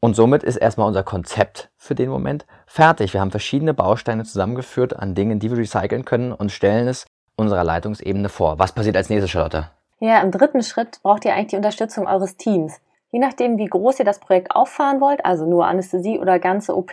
Und 0.00 0.16
somit 0.16 0.42
ist 0.42 0.56
erstmal 0.56 0.88
unser 0.88 1.04
Konzept 1.04 1.70
für 1.76 1.94
den 1.94 2.10
Moment 2.10 2.46
fertig. 2.66 3.12
Wir 3.12 3.20
haben 3.20 3.30
verschiedene 3.30 3.74
Bausteine 3.74 4.24
zusammengeführt 4.24 4.96
an 4.96 5.14
Dingen, 5.14 5.38
die 5.38 5.48
wir 5.48 5.58
recyceln 5.58 6.04
können 6.04 6.32
und 6.32 6.50
stellen 6.50 6.88
es 6.88 7.06
unserer 7.36 7.62
Leitungsebene 7.62 8.28
vor. 8.28 8.58
Was 8.58 8.72
passiert 8.72 8.96
als 8.96 9.08
nächstes, 9.08 9.30
Charlotte? 9.30 9.70
Ja, 10.00 10.22
im 10.22 10.32
dritten 10.32 10.64
Schritt 10.64 11.00
braucht 11.04 11.24
ihr 11.24 11.32
eigentlich 11.32 11.50
die 11.50 11.58
Unterstützung 11.58 12.08
eures 12.08 12.36
Teams. 12.36 12.80
Je 13.12 13.20
nachdem, 13.20 13.56
wie 13.56 13.66
groß 13.66 14.00
ihr 14.00 14.04
das 14.04 14.18
Projekt 14.18 14.50
auffahren 14.50 15.00
wollt, 15.00 15.24
also 15.24 15.48
nur 15.48 15.68
Anästhesie 15.68 16.18
oder 16.18 16.40
ganze 16.40 16.76
OP, 16.76 16.92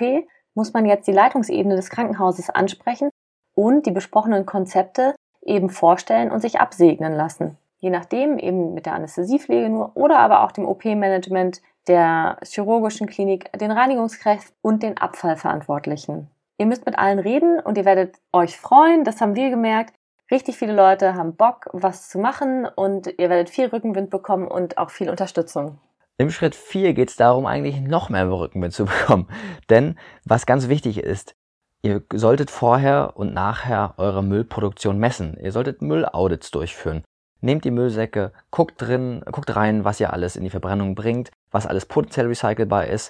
muss 0.53 0.73
man 0.73 0.85
jetzt 0.85 1.07
die 1.07 1.11
Leitungsebene 1.11 1.75
des 1.75 1.89
Krankenhauses 1.89 2.51
ansprechen 2.51 3.09
und 3.55 3.85
die 3.85 3.91
besprochenen 3.91 4.45
Konzepte 4.45 5.15
eben 5.41 5.69
vorstellen 5.69 6.31
und 6.31 6.41
sich 6.41 6.59
absegnen 6.59 7.13
lassen. 7.13 7.57
Je 7.79 7.89
nachdem, 7.89 8.39
eben 8.39 8.73
mit 8.73 8.85
der 8.85 8.93
Anästhesiepflege 8.93 9.69
nur 9.69 9.91
oder 9.95 10.19
aber 10.19 10.43
auch 10.43 10.51
dem 10.51 10.65
OP-Management 10.65 11.61
der 11.87 12.37
chirurgischen 12.43 13.07
Klinik, 13.07 13.51
den 13.59 13.71
Reinigungskräften 13.71 14.55
und 14.61 14.83
den 14.83 14.97
Abfallverantwortlichen. 14.97 16.29
Ihr 16.57 16.65
müsst 16.65 16.85
mit 16.85 16.97
allen 16.97 17.19
reden 17.19 17.59
und 17.59 17.77
ihr 17.77 17.85
werdet 17.85 18.15
euch 18.31 18.57
freuen, 18.57 19.03
das 19.03 19.19
haben 19.19 19.35
wir 19.35 19.49
gemerkt. 19.49 19.93
Richtig 20.31 20.57
viele 20.57 20.73
Leute 20.73 21.15
haben 21.15 21.35
Bock, 21.35 21.69
was 21.73 22.09
zu 22.09 22.19
machen 22.19 22.65
und 22.65 23.07
ihr 23.17 23.29
werdet 23.29 23.49
viel 23.49 23.65
Rückenwind 23.65 24.09
bekommen 24.09 24.47
und 24.47 24.77
auch 24.77 24.89
viel 24.89 25.09
Unterstützung. 25.09 25.79
Im 26.17 26.29
Schritt 26.29 26.55
4 26.55 26.93
geht 26.93 27.09
es 27.09 27.15
darum, 27.15 27.45
eigentlich 27.45 27.81
noch 27.81 28.09
mehr 28.09 28.29
Rückenwind 28.31 28.73
zu 28.73 28.85
bekommen. 28.85 29.27
Denn 29.69 29.97
was 30.25 30.45
ganz 30.45 30.69
wichtig 30.69 30.99
ist, 30.99 31.35
ihr 31.83 32.01
solltet 32.11 32.49
vorher 32.49 33.13
und 33.15 33.33
nachher 33.33 33.93
eure 33.97 34.23
Müllproduktion 34.23 34.97
messen. 34.97 35.37
Ihr 35.39 35.51
solltet 35.51 35.81
Müllaudits 35.81 36.49
durchführen. 36.51 37.03
Nehmt 37.41 37.65
die 37.65 37.71
Müllsäcke, 37.71 38.31
guckt 38.51 38.81
drin, 38.81 39.21
guckt 39.31 39.55
rein, 39.55 39.83
was 39.83 39.99
ihr 39.99 40.13
alles 40.13 40.37
in 40.37 40.45
die 40.45 40.49
Verbrennung 40.49 40.95
bringt, 40.95 41.29
was 41.51 41.67
alles 41.67 41.85
potenziell 41.85 42.27
recycelbar 42.27 42.87
ist. 42.87 43.09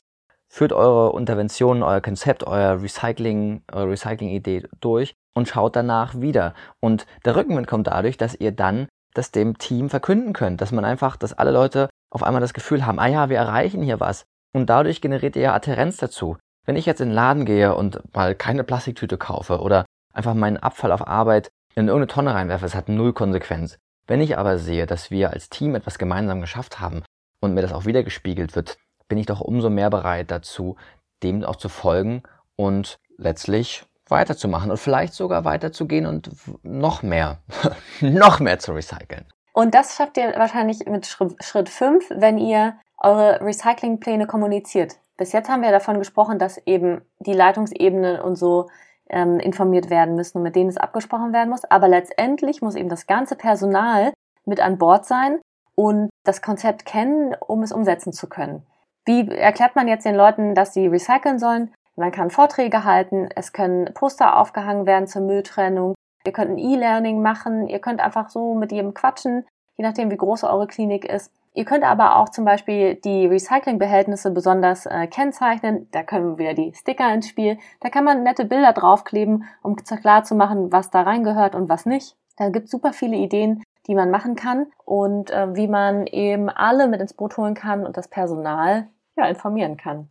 Führt 0.52 0.74
eure 0.74 1.12
Unterventionen, 1.12 1.84
euer 1.84 2.02
Konzept, 2.02 2.46
euer 2.46 2.82
Recycling, 2.82 3.64
eure 3.72 3.92
Recycling-Idee 3.92 4.68
durch 4.82 5.14
und 5.36 5.48
schaut 5.48 5.76
danach 5.76 6.20
wieder. 6.20 6.56
Und 6.80 7.06
der 7.26 7.36
Rückenwind 7.36 7.68
kommt 7.68 7.88
dadurch, 7.88 8.18
dass 8.18 8.36
ihr 8.36 8.52
dann 8.52 8.88
das 9.14 9.32
dem 9.32 9.58
Team 9.60 9.90
verkünden 9.90 10.34
könnt, 10.34 10.62
dass 10.62 10.72
man 10.72 10.86
einfach, 10.86 11.16
dass 11.16 11.34
alle 11.34 11.52
Leute 11.52 11.90
auf 12.10 12.24
einmal 12.24 12.42
das 12.42 12.54
Gefühl 12.54 12.86
haben, 12.86 13.00
ah 13.00 13.08
ja, 13.08 13.30
wir 13.30 13.38
erreichen 13.38 13.84
hier 13.84 14.00
was. 14.00 14.24
Und 14.56 14.68
dadurch 14.70 15.02
generiert 15.02 15.36
ihr 15.36 15.44
ja 15.44 15.54
Adherenz 15.54 15.98
dazu. 15.98 16.38
Wenn 16.66 16.76
ich 16.76 16.86
jetzt 16.86 17.02
in 17.02 17.10
den 17.10 17.16
Laden 17.16 17.46
gehe 17.46 17.76
und 17.76 18.02
mal 18.16 18.36
keine 18.36 18.64
Plastiktüte 18.64 19.18
kaufe 19.18 19.60
oder 19.60 19.86
einfach 20.14 20.34
meinen 20.34 20.58
Abfall 20.58 20.92
auf 20.92 21.08
Arbeit 21.08 21.52
in 21.76 21.88
irgendeine 21.88 22.08
Tonne 22.08 22.34
reinwerfe, 22.34 22.66
es 22.66 22.76
hat 22.76 22.88
null 22.88 23.14
Konsequenz. 23.14 23.78
Wenn 24.08 24.22
ich 24.22 24.38
aber 24.38 24.58
sehe, 24.58 24.86
dass 24.86 25.12
wir 25.12 25.32
als 25.32 25.50
Team 25.50 25.76
etwas 25.76 25.98
gemeinsam 25.98 26.42
geschafft 26.42 26.80
haben 26.80 27.04
und 27.42 27.54
mir 27.54 27.62
das 27.62 27.74
auch 27.74 27.86
wieder 27.86 28.04
gespiegelt 28.04 28.56
wird, 28.56 28.78
bin 29.08 29.18
ich 29.18 29.26
doch 29.26 29.42
umso 29.42 29.70
mehr 29.70 29.90
bereit 29.90 30.32
dazu, 30.32 30.78
dem 31.22 31.44
auch 31.44 31.56
zu 31.56 31.70
folgen 31.70 32.24
und 32.56 32.98
letztlich 33.18 33.86
weiterzumachen 34.08 34.72
und 34.72 34.78
vielleicht 34.78 35.14
sogar 35.14 35.46
weiterzugehen 35.46 36.06
und 36.06 36.30
noch 36.64 37.04
mehr, 37.04 37.40
noch 38.02 38.40
mehr 38.40 38.60
zu 38.60 38.74
recyceln. 38.74 39.26
Und 39.54 39.76
das 39.76 39.96
schafft 39.96 40.18
ihr 40.18 40.34
wahrscheinlich 40.36 40.86
mit 40.86 41.06
Schritt 41.06 41.70
5, 41.70 42.10
wenn 42.10 42.38
ihr 42.38 42.76
eure 42.98 43.42
Recyclingpläne 43.42 44.28
kommuniziert. 44.28 44.96
Bis 45.18 45.32
jetzt 45.32 45.50
haben 45.50 45.62
wir 45.62 45.72
davon 45.72 46.00
gesprochen, 46.00 46.40
dass 46.40 46.58
eben 46.66 47.02
die 47.20 47.34
Leitungsebenen 47.34 48.20
und 48.20 48.36
so 48.36 48.70
ähm, 49.10 49.40
informiert 49.40 49.90
werden 49.90 50.16
müssen 50.16 50.38
und 50.38 50.44
mit 50.44 50.56
denen 50.56 50.70
es 50.70 50.78
abgesprochen 50.78 51.34
werden 51.34 51.50
muss. 51.50 51.66
Aber 51.66 51.88
letztendlich 51.88 52.62
muss 52.62 52.76
eben 52.76 52.90
das 52.90 53.06
ganze 53.06 53.36
Personal 53.36 54.14
mit 54.46 54.60
an 54.60 54.78
Bord 54.78 55.06
sein 55.06 55.40
und 55.76 56.10
das 56.24 56.42
Konzept 56.42 56.86
kennen, 56.86 57.36
um 57.40 57.64
es 57.64 57.72
umsetzen 57.72 58.14
zu 58.14 58.28
können. 58.28 58.66
Wie 59.06 59.28
erklärt 59.30 59.76
man 59.76 59.88
jetzt 59.88 60.06
den 60.06 60.16
Leuten, 60.16 60.56
dass 60.56 60.74
sie 60.74 60.88
recyceln 60.88 61.40
sollen? 61.40 61.74
Man 61.96 62.12
kann 62.12 62.32
Vorträge 62.32 62.86
halten, 62.86 63.30
es 63.36 63.54
können 63.54 63.94
Poster 63.94 64.38
aufgehangen 64.38 64.86
werden 64.86 65.08
zur 65.08 65.22
Mülltrennung, 65.22 65.94
ihr 66.26 66.32
könnt 66.32 66.52
ein 66.52 66.58
E-Learning 66.58 67.22
machen, 67.22 67.68
ihr 67.68 67.80
könnt 67.80 68.02
einfach 68.02 68.30
so 68.30 68.56
mit 68.56 68.72
jedem 68.72 68.94
quatschen, 68.94 69.46
je 69.76 69.84
nachdem 69.84 70.10
wie 70.10 70.18
groß 70.18 70.44
eure 70.46 70.68
Klinik 70.68 71.06
ist. 71.06 71.32
Ihr 71.56 71.66
könnt 71.66 71.84
aber 71.84 72.18
auch 72.18 72.30
zum 72.30 72.46
Beispiel 72.46 72.96
die 72.96 73.28
Recyclingbehältnisse 73.28 74.32
besonders 74.32 74.88
äh, 74.88 75.06
kennzeichnen. 75.08 75.88
Da 75.92 76.02
können 76.02 76.40
wir 76.40 76.56
die 76.56 76.74
Sticker 76.74 77.14
ins 77.14 77.28
Spiel. 77.28 77.60
Da 77.80 77.90
kann 77.90 78.04
man 78.04 78.24
nette 78.24 78.46
Bilder 78.46 78.74
draufkleben, 78.74 79.46
um 79.62 79.76
klar 79.76 80.24
zu 80.24 80.34
machen, 80.34 80.72
was 80.72 80.90
da 80.90 81.04
reingehört 81.04 81.54
und 81.54 81.70
was 81.70 81.86
nicht. 81.86 82.16
Da 82.38 82.50
gibt 82.50 82.66
es 82.66 82.72
super 82.72 82.92
viele 82.92 83.18
Ideen, 83.18 83.62
die 83.86 83.94
man 83.94 84.10
machen 84.10 84.36
kann 84.36 84.68
und 84.84 85.30
äh, 85.30 85.56
wie 85.56 85.68
man 85.68 86.08
eben 86.08 86.50
alle 86.50 86.88
mit 86.88 87.02
ins 87.02 87.14
Boot 87.14 87.38
holen 87.38 87.54
kann 87.54 87.86
und 87.86 87.98
das 87.98 88.08
Personal 88.08 88.88
ja, 89.16 89.28
informieren 89.28 89.78
kann. 89.78 90.10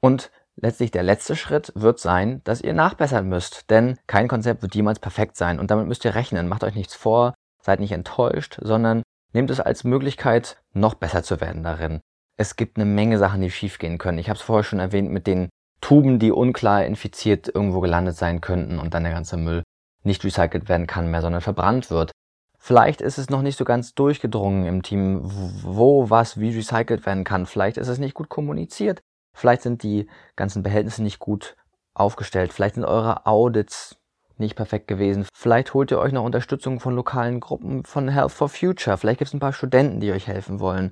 Und 0.00 0.30
letztlich 0.54 0.92
der 0.92 1.02
letzte 1.02 1.34
Schritt 1.34 1.72
wird 1.74 1.98
sein, 1.98 2.42
dass 2.44 2.60
ihr 2.60 2.74
nachbessern 2.74 3.28
müsst. 3.28 3.70
Denn 3.70 3.98
kein 4.06 4.28
Konzept 4.28 4.62
wird 4.62 4.76
jemals 4.76 5.00
perfekt 5.00 5.36
sein. 5.36 5.58
Und 5.58 5.72
damit 5.72 5.88
müsst 5.88 6.04
ihr 6.04 6.14
rechnen. 6.14 6.48
Macht 6.48 6.62
euch 6.62 6.76
nichts 6.76 6.94
vor, 6.94 7.34
seid 7.60 7.80
nicht 7.80 7.92
enttäuscht, 7.92 8.58
sondern 8.62 9.02
Nehmt 9.32 9.50
es 9.50 9.60
als 9.60 9.84
Möglichkeit, 9.84 10.62
noch 10.72 10.94
besser 10.94 11.22
zu 11.22 11.40
werden 11.40 11.62
darin. 11.62 12.00
Es 12.36 12.56
gibt 12.56 12.76
eine 12.76 12.86
Menge 12.86 13.18
Sachen, 13.18 13.42
die 13.42 13.50
schiefgehen 13.50 13.98
können. 13.98 14.18
Ich 14.18 14.28
habe 14.28 14.36
es 14.36 14.42
vorher 14.42 14.64
schon 14.64 14.80
erwähnt 14.80 15.10
mit 15.10 15.26
den 15.26 15.48
Tuben, 15.80 16.18
die 16.18 16.32
unklar 16.32 16.84
infiziert 16.84 17.48
irgendwo 17.48 17.80
gelandet 17.80 18.16
sein 18.16 18.40
könnten 18.40 18.78
und 18.78 18.94
dann 18.94 19.04
der 19.04 19.12
ganze 19.12 19.36
Müll 19.36 19.62
nicht 20.02 20.24
recycelt 20.24 20.68
werden 20.68 20.86
kann 20.86 21.10
mehr, 21.10 21.20
sondern 21.20 21.42
verbrannt 21.42 21.90
wird. 21.90 22.12
Vielleicht 22.58 23.00
ist 23.00 23.18
es 23.18 23.30
noch 23.30 23.42
nicht 23.42 23.56
so 23.56 23.64
ganz 23.64 23.94
durchgedrungen 23.94 24.66
im 24.66 24.82
Team, 24.82 25.20
wo 25.22 26.10
was 26.10 26.38
wie 26.38 26.54
recycelt 26.54 27.06
werden 27.06 27.24
kann. 27.24 27.46
Vielleicht 27.46 27.78
ist 27.78 27.88
es 27.88 27.98
nicht 27.98 28.14
gut 28.14 28.28
kommuniziert. 28.28 29.00
Vielleicht 29.34 29.62
sind 29.62 29.82
die 29.82 30.08
ganzen 30.36 30.62
Behältnisse 30.62 31.02
nicht 31.02 31.18
gut 31.18 31.56
aufgestellt. 31.94 32.52
Vielleicht 32.52 32.74
sind 32.74 32.84
eure 32.84 33.26
Audits 33.26 33.96
nicht 34.40 34.56
perfekt 34.56 34.88
gewesen. 34.88 35.26
Vielleicht 35.32 35.74
holt 35.74 35.90
ihr 35.90 35.98
euch 35.98 36.12
noch 36.12 36.24
Unterstützung 36.24 36.80
von 36.80 36.94
lokalen 36.94 37.40
Gruppen 37.40 37.84
von 37.84 38.08
Health 38.08 38.32
for 38.32 38.48
Future. 38.48 38.96
Vielleicht 38.96 39.18
gibt 39.18 39.28
es 39.28 39.34
ein 39.34 39.40
paar 39.40 39.52
Studenten, 39.52 40.00
die 40.00 40.12
euch 40.12 40.26
helfen 40.26 40.58
wollen 40.58 40.90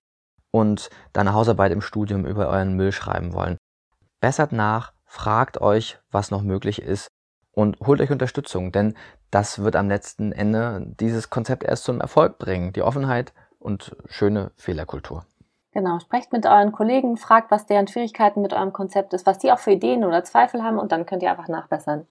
und 0.51 0.91
deine 1.13 1.35
Hausarbeit 1.35 1.73
im 1.73 1.81
Studium 1.81 2.25
über 2.25 2.49
euren 2.49 2.75
Müll 2.75 2.93
schreiben 2.93 3.33
wollen. 3.33 3.59
Bessert 4.21 4.53
nach, 4.53 4.93
fragt 5.05 5.61
euch, 5.61 5.99
was 6.11 6.31
noch 6.31 6.43
möglich 6.43 6.83
ist 6.83 7.09
und 7.53 7.79
holt 7.81 8.01
euch 8.01 8.11
Unterstützung, 8.11 8.73
denn 8.73 8.95
das 9.31 9.61
wird 9.61 9.77
am 9.77 9.89
letzten 9.89 10.33
Ende 10.33 10.87
dieses 11.01 11.31
Konzept 11.31 11.65
erst 11.65 11.85
zum 11.85 12.01
Erfolg 12.01 12.39
bringen. 12.39 12.73
Die 12.73 12.83
Offenheit 12.83 13.33
und 13.59 13.97
schöne 14.07 14.53
Fehlerkultur. 14.57 15.25
Genau, 15.73 15.99
sprecht 16.01 16.33
mit 16.33 16.47
euren 16.47 16.73
Kollegen, 16.73 17.17
fragt, 17.17 17.51
was 17.51 17.67
deren 17.67 17.87
Schwierigkeiten 17.87 18.41
mit 18.41 18.53
eurem 18.53 18.73
Konzept 18.73 19.13
ist, 19.13 19.27
was 19.27 19.39
die 19.39 19.53
auch 19.53 19.59
für 19.59 19.73
Ideen 19.73 20.05
oder 20.05 20.25
Zweifel 20.25 20.63
haben 20.63 20.79
und 20.79 20.93
dann 20.93 21.05
könnt 21.05 21.23
ihr 21.23 21.31
einfach 21.31 21.49
nachbessern. 21.49 22.07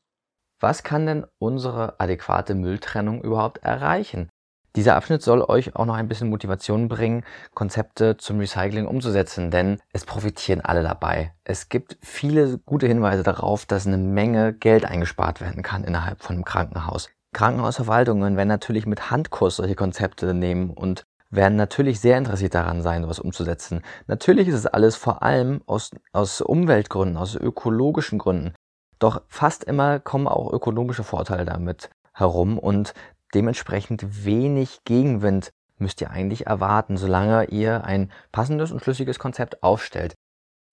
Was 0.60 0.82
kann 0.82 1.06
denn 1.06 1.26
unsere 1.38 2.00
adäquate 2.00 2.56
Mülltrennung 2.56 3.22
überhaupt 3.22 3.60
erreichen? 3.60 4.30
Dieser 4.76 4.96
Abschnitt 4.96 5.22
soll 5.22 5.42
euch 5.42 5.76
auch 5.76 5.86
noch 5.86 5.96
ein 5.96 6.08
bisschen 6.08 6.30
Motivation 6.30 6.88
bringen, 6.88 7.24
Konzepte 7.54 8.18
zum 8.18 8.40
Recycling 8.40 8.88
umzusetzen, 8.88 9.52
denn 9.52 9.80
es 9.94 10.06
profitieren 10.06 10.62
alle 10.62 10.82
dabei. 10.82 11.34
Es 11.44 11.70
gibt 11.70 11.98
viele 12.02 12.58
gute 12.60 12.88
Hinweise 12.88 13.22
darauf, 13.22 13.66
dass 13.68 13.86
eine 13.86 13.98
Menge 13.98 14.54
Geld 14.54 14.86
eingespart 14.86 15.42
werden 15.42 15.62
kann 15.62 15.84
innerhalb 15.84 16.24
von 16.24 16.36
einem 16.36 16.46
Krankenhaus. 16.46 17.10
Krankenhausverwaltungen 17.34 18.36
werden 18.36 18.50
natürlich 18.50 18.88
mit 18.88 19.12
Handkurs 19.12 19.58
solche 19.58 19.76
Konzepte 19.76 20.34
nehmen 20.34 20.72
und 20.72 21.06
werden 21.30 21.56
natürlich 21.56 22.00
sehr 22.00 22.18
interessiert 22.18 22.56
daran 22.56 22.82
sein, 22.82 23.04
sowas 23.04 23.20
umzusetzen. 23.20 23.82
Natürlich 24.08 24.48
ist 24.48 24.56
es 24.56 24.66
alles 24.66 24.96
vor 24.96 25.22
allem 25.22 25.62
aus, 25.68 25.92
aus 26.14 26.42
Umweltgründen, 26.42 27.18
aus 27.18 27.36
ökologischen 27.36 28.18
Gründen. 28.18 28.54
Doch 29.00 29.22
fast 29.28 29.64
immer 29.64 30.00
kommen 30.00 30.28
auch 30.28 30.52
ökonomische 30.52 31.04
Vorteile 31.04 31.46
damit 31.46 31.90
herum 32.14 32.58
und 32.58 32.94
dementsprechend 33.34 34.26
wenig 34.26 34.80
Gegenwind 34.86 35.52
müsst 35.78 36.02
ihr 36.02 36.10
eigentlich 36.10 36.48
erwarten, 36.48 36.98
solange 36.98 37.46
ihr 37.46 37.84
ein 37.84 38.12
passendes 38.32 38.72
und 38.72 38.82
schlüssiges 38.82 39.20
Konzept 39.20 39.62
aufstellt. 39.62 40.16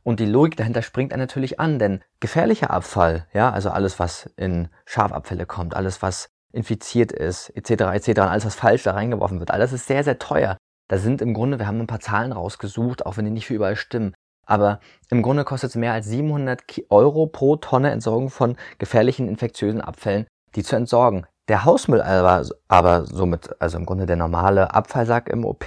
Und 0.02 0.20
die 0.20 0.26
Logik 0.26 0.56
dahinter 0.56 0.82
springt 0.82 1.12
er 1.12 1.18
natürlich 1.18 1.60
an, 1.60 1.78
denn 1.78 2.02
gefährlicher 2.20 2.70
Abfall, 2.70 3.26
ja, 3.32 3.50
also 3.50 3.70
alles, 3.70 3.98
was 3.98 4.26
in 4.36 4.68
Schafabfälle 4.84 5.46
kommt, 5.46 5.74
alles, 5.74 6.02
was 6.02 6.28
infiziert 6.52 7.10
ist, 7.10 7.50
etc., 7.50 7.84
etc., 7.94 8.20
alles, 8.20 8.44
was 8.44 8.54
falsch 8.54 8.82
da 8.84 8.92
reingeworfen 8.92 9.40
wird, 9.40 9.50
alles 9.50 9.72
ist 9.72 9.86
sehr, 9.86 10.04
sehr 10.04 10.18
teuer. 10.18 10.56
Da 10.88 10.98
sind 10.98 11.22
im 11.22 11.32
Grunde, 11.32 11.58
wir 11.58 11.66
haben 11.66 11.80
ein 11.80 11.86
paar 11.86 12.00
Zahlen 12.00 12.32
rausgesucht, 12.32 13.06
auch 13.06 13.16
wenn 13.16 13.24
die 13.24 13.30
nicht 13.30 13.46
für 13.46 13.54
überall 13.54 13.76
stimmen, 13.76 14.14
aber 14.46 14.80
im 15.10 15.22
Grunde 15.22 15.44
kostet 15.44 15.70
es 15.70 15.76
mehr 15.76 15.92
als 15.92 16.06
700 16.06 16.62
Euro 16.90 17.26
pro 17.26 17.56
Tonne 17.56 17.90
Entsorgung 17.90 18.30
von 18.30 18.56
gefährlichen 18.78 19.28
infektiösen 19.28 19.80
Abfällen, 19.80 20.26
die 20.54 20.62
zu 20.62 20.76
entsorgen. 20.76 21.26
Der 21.48 21.64
Hausmüll 21.64 22.00
aber, 22.00 22.46
aber 22.68 23.04
somit, 23.04 23.50
also 23.60 23.76
im 23.76 23.86
Grunde 23.86 24.06
der 24.06 24.16
normale 24.16 24.74
Abfallsack 24.74 25.28
im 25.28 25.44
OP, 25.44 25.66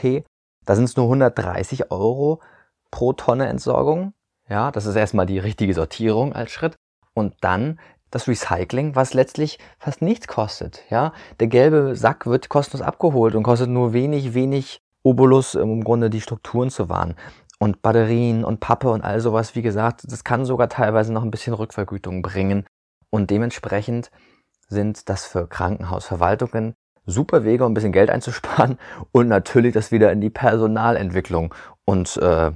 da 0.65 0.75
sind 0.75 0.85
es 0.85 0.97
nur 0.97 1.05
130 1.05 1.91
Euro 1.91 2.41
pro 2.91 3.13
Tonne 3.13 3.47
Entsorgung. 3.47 4.13
Ja, 4.49 4.71
das 4.71 4.85
ist 4.85 4.95
erstmal 4.95 5.25
die 5.25 5.39
richtige 5.39 5.73
Sortierung 5.73 6.33
als 6.33 6.51
Schritt. 6.51 6.75
Und 7.13 7.35
dann 7.41 7.79
das 8.11 8.27
Recycling, 8.27 8.95
was 8.95 9.13
letztlich 9.13 9.59
fast 9.79 10.01
nichts 10.01 10.27
kostet. 10.27 10.83
Ja, 10.89 11.13
der 11.39 11.47
gelbe 11.47 11.95
Sack 11.95 12.25
wird 12.25 12.49
kostenlos 12.49 12.85
abgeholt 12.85 13.35
und 13.35 13.43
kostet 13.43 13.69
nur 13.69 13.93
wenig, 13.93 14.33
wenig 14.33 14.79
Obolus, 15.03 15.55
um 15.55 15.71
im 15.71 15.83
Grunde 15.83 16.09
die 16.09 16.21
Strukturen 16.21 16.69
zu 16.69 16.89
wahren. 16.89 17.15
Und 17.59 17.81
Batterien 17.81 18.43
und 18.43 18.59
Pappe 18.59 18.89
und 18.91 19.03
all 19.03 19.19
sowas, 19.19 19.55
wie 19.55 19.61
gesagt, 19.61 20.03
das 20.11 20.23
kann 20.23 20.45
sogar 20.45 20.69
teilweise 20.69 21.11
noch 21.11 21.23
ein 21.23 21.31
bisschen 21.31 21.53
Rückvergütung 21.53 22.21
bringen. 22.21 22.65
Und 23.09 23.31
dementsprechend 23.31 24.11
sind 24.67 25.09
das 25.09 25.25
für 25.25 25.47
Krankenhausverwaltungen 25.47 26.75
super 27.07 27.43
Wege, 27.45 27.65
um 27.65 27.71
ein 27.71 27.73
bisschen 27.73 27.91
Geld 27.91 28.11
einzusparen 28.11 28.77
und 29.11 29.27
natürlich 29.27 29.73
das 29.73 29.91
wieder 29.91 30.11
in 30.11 30.21
die 30.21 30.29
Personalentwicklung 30.29 31.55
und 31.85 32.17
äh, 32.17 32.51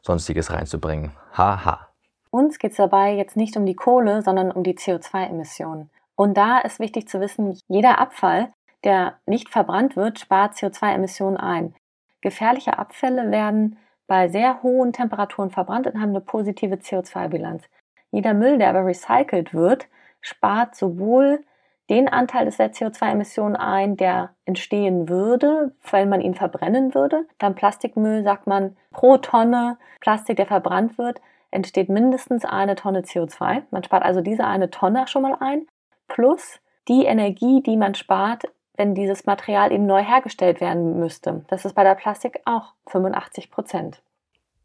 sonstiges 0.00 0.50
reinzubringen. 0.50 1.12
Haha. 1.36 1.88
Uns 2.30 2.58
geht 2.58 2.72
es 2.72 2.76
dabei 2.76 3.14
jetzt 3.14 3.36
nicht 3.36 3.56
um 3.56 3.66
die 3.66 3.74
Kohle, 3.74 4.22
sondern 4.22 4.50
um 4.50 4.62
die 4.62 4.76
CO2-Emissionen. 4.76 5.90
Und 6.14 6.36
da 6.36 6.58
ist 6.58 6.80
wichtig 6.80 7.08
zu 7.08 7.20
wissen, 7.20 7.58
jeder 7.68 7.98
Abfall, 7.98 8.52
der 8.84 9.18
nicht 9.26 9.48
verbrannt 9.48 9.96
wird, 9.96 10.18
spart 10.18 10.54
CO2-Emissionen 10.54 11.36
ein. 11.36 11.74
Gefährliche 12.20 12.78
Abfälle 12.78 13.30
werden 13.30 13.78
bei 14.06 14.28
sehr 14.28 14.62
hohen 14.62 14.92
Temperaturen 14.92 15.50
verbrannt 15.50 15.86
und 15.86 16.00
haben 16.00 16.10
eine 16.10 16.20
positive 16.20 16.76
CO2-Bilanz. 16.76 17.64
Jeder 18.10 18.34
Müll, 18.34 18.58
der 18.58 18.70
aber 18.70 18.86
recycelt 18.86 19.52
wird, 19.52 19.88
spart 20.20 20.74
sowohl 20.74 21.44
den 21.88 22.08
Anteil 22.08 22.50
der 22.50 22.72
CO2-Emissionen 22.72 23.56
ein, 23.56 23.96
der 23.96 24.34
entstehen 24.44 25.08
würde, 25.08 25.72
weil 25.90 26.06
man 26.06 26.20
ihn 26.20 26.34
verbrennen 26.34 26.94
würde. 26.94 27.26
Beim 27.38 27.54
Plastikmüll 27.54 28.24
sagt 28.24 28.46
man, 28.46 28.76
pro 28.90 29.18
Tonne 29.18 29.78
Plastik, 30.00 30.36
der 30.36 30.46
verbrannt 30.46 30.98
wird, 30.98 31.20
entsteht 31.50 31.88
mindestens 31.88 32.44
eine 32.44 32.74
Tonne 32.74 33.02
CO2. 33.02 33.62
Man 33.70 33.84
spart 33.84 34.02
also 34.02 34.20
diese 34.20 34.44
eine 34.44 34.70
Tonne 34.70 35.06
schon 35.06 35.22
mal 35.22 35.36
ein, 35.38 35.66
plus 36.08 36.60
die 36.88 37.04
Energie, 37.04 37.62
die 37.62 37.76
man 37.76 37.94
spart, 37.94 38.44
wenn 38.76 38.94
dieses 38.94 39.26
Material 39.26 39.72
eben 39.72 39.86
neu 39.86 40.02
hergestellt 40.02 40.60
werden 40.60 40.98
müsste. 40.98 41.44
Das 41.48 41.64
ist 41.64 41.74
bei 41.74 41.84
der 41.84 41.94
Plastik 41.94 42.40
auch 42.44 42.74
85 42.88 43.50
Prozent. 43.50 44.02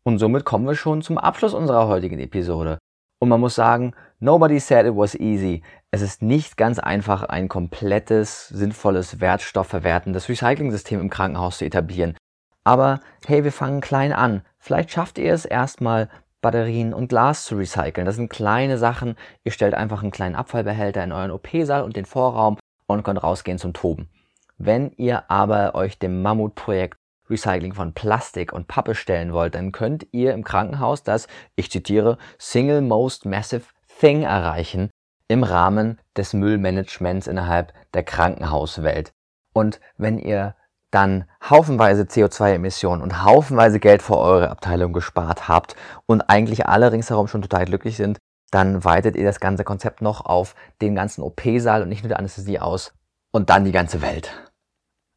Und 0.03 0.17
somit 0.17 0.45
kommen 0.45 0.65
wir 0.65 0.75
schon 0.75 1.01
zum 1.01 1.17
Abschluss 1.17 1.53
unserer 1.53 1.87
heutigen 1.87 2.19
Episode. 2.19 2.79
Und 3.19 3.29
man 3.29 3.39
muss 3.39 3.53
sagen, 3.53 3.93
nobody 4.19 4.59
said 4.59 4.87
it 4.87 4.95
was 4.95 5.13
easy. 5.13 5.61
Es 5.91 6.01
ist 6.01 6.23
nicht 6.23 6.57
ganz 6.57 6.79
einfach, 6.79 7.23
ein 7.23 7.49
komplettes, 7.49 8.47
sinnvolles, 8.47 9.19
wertstoffverwertendes 9.19 10.27
Recycling-System 10.27 10.99
im 10.99 11.09
Krankenhaus 11.11 11.59
zu 11.59 11.65
etablieren. 11.65 12.17
Aber 12.63 12.99
hey, 13.27 13.43
wir 13.43 13.51
fangen 13.51 13.81
klein 13.81 14.11
an. 14.11 14.41
Vielleicht 14.57 14.91
schafft 14.91 15.19
ihr 15.19 15.33
es 15.33 15.45
erstmal, 15.45 16.09
Batterien 16.41 16.93
und 16.93 17.09
Glas 17.09 17.45
zu 17.45 17.55
recyceln. 17.55 18.05
Das 18.05 18.15
sind 18.15 18.29
kleine 18.29 18.77
Sachen. 18.79 19.15
Ihr 19.43 19.51
stellt 19.51 19.75
einfach 19.75 20.01
einen 20.01 20.11
kleinen 20.11 20.35
Abfallbehälter 20.35 21.03
in 21.03 21.11
euren 21.11 21.31
OP-Saal 21.31 21.83
und 21.83 21.95
den 21.95 22.05
Vorraum 22.05 22.57
und 22.99 23.03
könnt 23.03 23.23
rausgehen 23.23 23.57
zum 23.57 23.73
Toben. 23.73 24.09
Wenn 24.57 24.91
ihr 24.91 25.29
aber 25.29 25.75
euch 25.75 25.97
dem 25.97 26.21
Mammutprojekt 26.21 26.97
Recycling 27.29 27.73
von 27.73 27.93
Plastik 27.93 28.51
und 28.53 28.67
Pappe 28.67 28.93
stellen 28.93 29.33
wollt, 29.33 29.55
dann 29.55 29.71
könnt 29.71 30.05
ihr 30.11 30.33
im 30.33 30.43
Krankenhaus 30.43 31.03
das, 31.03 31.27
ich 31.55 31.71
zitiere, 31.71 32.17
Single 32.37 32.81
Most 32.81 33.25
Massive 33.25 33.63
Thing 33.99 34.23
erreichen 34.23 34.89
im 35.27 35.43
Rahmen 35.43 35.97
des 36.17 36.33
Müllmanagements 36.33 37.27
innerhalb 37.27 37.73
der 37.93 38.03
Krankenhauswelt. 38.03 39.13
Und 39.53 39.79
wenn 39.97 40.19
ihr 40.19 40.55
dann 40.91 41.23
haufenweise 41.49 42.03
CO2-Emissionen 42.03 43.01
und 43.01 43.23
haufenweise 43.23 43.79
Geld 43.79 44.01
für 44.01 44.17
eure 44.17 44.49
Abteilung 44.49 44.91
gespart 44.91 45.47
habt 45.47 45.75
und 46.05 46.21
eigentlich 46.29 46.67
alle 46.67 46.91
ringsherum 46.91 47.27
schon 47.27 47.41
total 47.41 47.65
glücklich 47.65 47.95
sind, 47.95 48.17
dann 48.51 48.83
weitet 48.83 49.15
ihr 49.15 49.25
das 49.25 49.39
ganze 49.39 49.63
Konzept 49.63 50.01
noch 50.01 50.25
auf 50.25 50.55
den 50.81 50.93
ganzen 50.93 51.23
OP-Saal 51.23 51.81
und 51.81 51.89
nicht 51.89 52.03
nur 52.03 52.09
die 52.09 52.15
Anästhesie 52.15 52.59
aus 52.59 52.93
und 53.31 53.49
dann 53.49 53.65
die 53.65 53.71
ganze 53.71 54.01
Welt. 54.01 54.31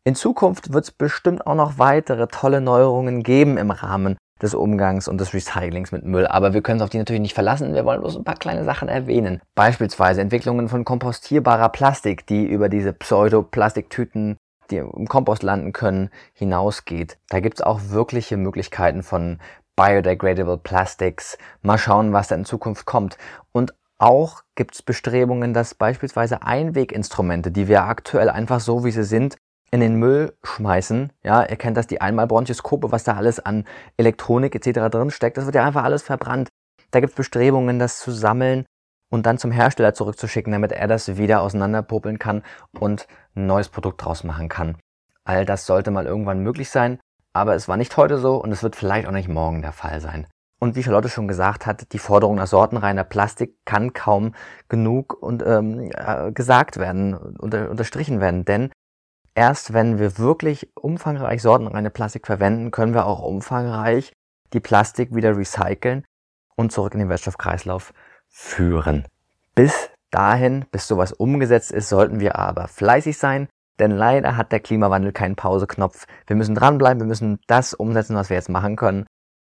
In 0.04 0.14
Zukunft 0.14 0.72
wird 0.72 0.84
es 0.84 0.90
bestimmt 0.90 1.46
auch 1.46 1.54
noch 1.54 1.78
weitere 1.78 2.26
tolle 2.28 2.60
Neuerungen 2.60 3.22
geben 3.22 3.56
im 3.56 3.70
Rahmen 3.70 4.16
des 4.42 4.54
Umgangs 4.54 5.08
und 5.08 5.18
des 5.18 5.32
Recyclings 5.32 5.92
mit 5.92 6.04
Müll, 6.04 6.26
aber 6.26 6.52
wir 6.52 6.62
können 6.62 6.76
uns 6.76 6.84
auf 6.84 6.90
die 6.90 6.98
natürlich 6.98 7.22
nicht 7.22 7.34
verlassen. 7.34 7.72
Wir 7.72 7.84
wollen 7.84 8.00
bloß 8.00 8.16
ein 8.16 8.24
paar 8.24 8.36
kleine 8.36 8.64
Sachen 8.64 8.88
erwähnen. 8.88 9.40
Beispielsweise 9.54 10.20
Entwicklungen 10.20 10.68
von 10.68 10.84
kompostierbarer 10.84 11.70
Plastik, 11.70 12.26
die 12.26 12.44
über 12.44 12.68
diese 12.68 12.92
Pseudoplastiktüten, 12.92 14.36
die 14.70 14.76
im 14.76 15.08
Kompost 15.08 15.42
landen 15.42 15.72
können, 15.72 16.10
hinausgeht. 16.34 17.18
Da 17.28 17.40
gibt's 17.40 17.62
auch 17.62 17.80
wirkliche 17.88 18.36
Möglichkeiten 18.36 19.02
von 19.02 19.38
biodegradable 19.76 20.58
Plastics. 20.58 21.38
Mal 21.62 21.78
schauen, 21.78 22.12
was 22.12 22.28
da 22.28 22.34
in 22.34 22.44
Zukunft 22.44 22.86
kommt. 22.86 23.18
Und 23.52 23.74
auch 23.98 24.42
gibt's 24.54 24.82
Bestrebungen, 24.82 25.54
dass 25.54 25.74
beispielsweise 25.74 26.42
Einweginstrumente, 26.42 27.50
die 27.50 27.68
wir 27.68 27.84
aktuell 27.84 28.28
einfach 28.28 28.60
so 28.60 28.84
wie 28.84 28.90
sie 28.90 29.04
sind, 29.04 29.36
in 29.70 29.80
den 29.80 29.96
Müll 29.96 30.36
schmeißen. 30.42 31.12
Ja, 31.22 31.44
ihr 31.44 31.56
kennt 31.56 31.76
das, 31.76 31.86
die 31.86 32.00
Einmalbronchoskope, 32.00 32.92
was 32.92 33.04
da 33.04 33.14
alles 33.14 33.40
an 33.40 33.64
Elektronik 33.96 34.54
etc. 34.54 34.90
drin 34.90 35.10
steckt. 35.10 35.36
Das 35.36 35.46
wird 35.46 35.56
ja 35.56 35.64
einfach 35.64 35.84
alles 35.84 36.02
verbrannt. 36.02 36.48
Da 36.90 37.00
gibt 37.00 37.10
es 37.10 37.16
Bestrebungen, 37.16 37.78
das 37.78 37.98
zu 37.98 38.12
sammeln 38.12 38.66
und 39.10 39.26
dann 39.26 39.38
zum 39.38 39.50
Hersteller 39.50 39.94
zurückzuschicken, 39.94 40.52
damit 40.52 40.72
er 40.72 40.86
das 40.86 41.16
wieder 41.16 41.42
auseinanderpopeln 41.42 42.18
kann 42.18 42.42
und 42.78 43.08
ein 43.34 43.46
neues 43.46 43.68
Produkt 43.68 44.04
draus 44.04 44.22
machen 44.22 44.48
kann. 44.48 44.76
All 45.24 45.44
das 45.44 45.66
sollte 45.66 45.90
mal 45.90 46.06
irgendwann 46.06 46.40
möglich 46.40 46.70
sein, 46.70 47.00
aber 47.34 47.54
es 47.54 47.68
war 47.68 47.76
nicht 47.76 47.96
heute 47.96 48.18
so 48.18 48.36
und 48.36 48.52
es 48.52 48.62
wird 48.62 48.76
vielleicht 48.76 49.06
auch 49.06 49.12
nicht 49.12 49.28
morgen 49.28 49.60
der 49.60 49.72
Fall 49.72 50.00
sein. 50.00 50.26
Und 50.60 50.76
wie 50.76 50.82
Charlotte 50.82 51.10
schon 51.10 51.28
gesagt 51.28 51.66
hat, 51.66 51.92
die 51.92 51.98
Forderung 51.98 52.36
nach 52.36 52.46
sortenreiner 52.46 53.04
Plastik 53.04 53.56
kann 53.66 53.92
kaum 53.92 54.34
genug 54.68 55.12
und, 55.20 55.44
ähm, 55.44 55.90
äh, 55.92 56.32
gesagt 56.32 56.78
werden, 56.78 57.14
unter, 57.14 57.70
unterstrichen 57.70 58.20
werden, 58.20 58.44
denn 58.46 58.70
Erst 59.34 59.72
wenn 59.72 59.98
wir 59.98 60.18
wirklich 60.18 60.70
umfangreich 60.76 61.42
sortenreine 61.42 61.90
Plastik 61.90 62.26
verwenden, 62.26 62.70
können 62.70 62.94
wir 62.94 63.06
auch 63.06 63.20
umfangreich 63.20 64.12
die 64.52 64.60
Plastik 64.60 65.12
wieder 65.14 65.36
recyceln 65.36 66.04
und 66.54 66.70
zurück 66.70 66.94
in 66.94 67.00
den 67.00 67.08
Wertstoffkreislauf 67.08 67.92
führen. 68.28 69.08
Bis 69.56 69.90
dahin, 70.12 70.66
bis 70.70 70.86
sowas 70.86 71.12
umgesetzt 71.12 71.72
ist, 71.72 71.88
sollten 71.88 72.20
wir 72.20 72.38
aber 72.38 72.68
fleißig 72.68 73.18
sein, 73.18 73.48
denn 73.78 73.90
leider 73.90 74.36
hat 74.36 74.52
der 74.52 74.60
Klimawandel 74.60 75.12
keinen 75.12 75.36
Pauseknopf. 75.36 76.06
Wir 76.26 76.36
müssen 76.36 76.54
dranbleiben, 76.54 77.00
wir 77.00 77.06
müssen 77.06 77.40
das 77.46 77.74
umsetzen, 77.74 78.16
was 78.16 78.30
wir 78.30 78.36
jetzt 78.36 78.48
machen 78.48 78.76
können, 78.76 79.06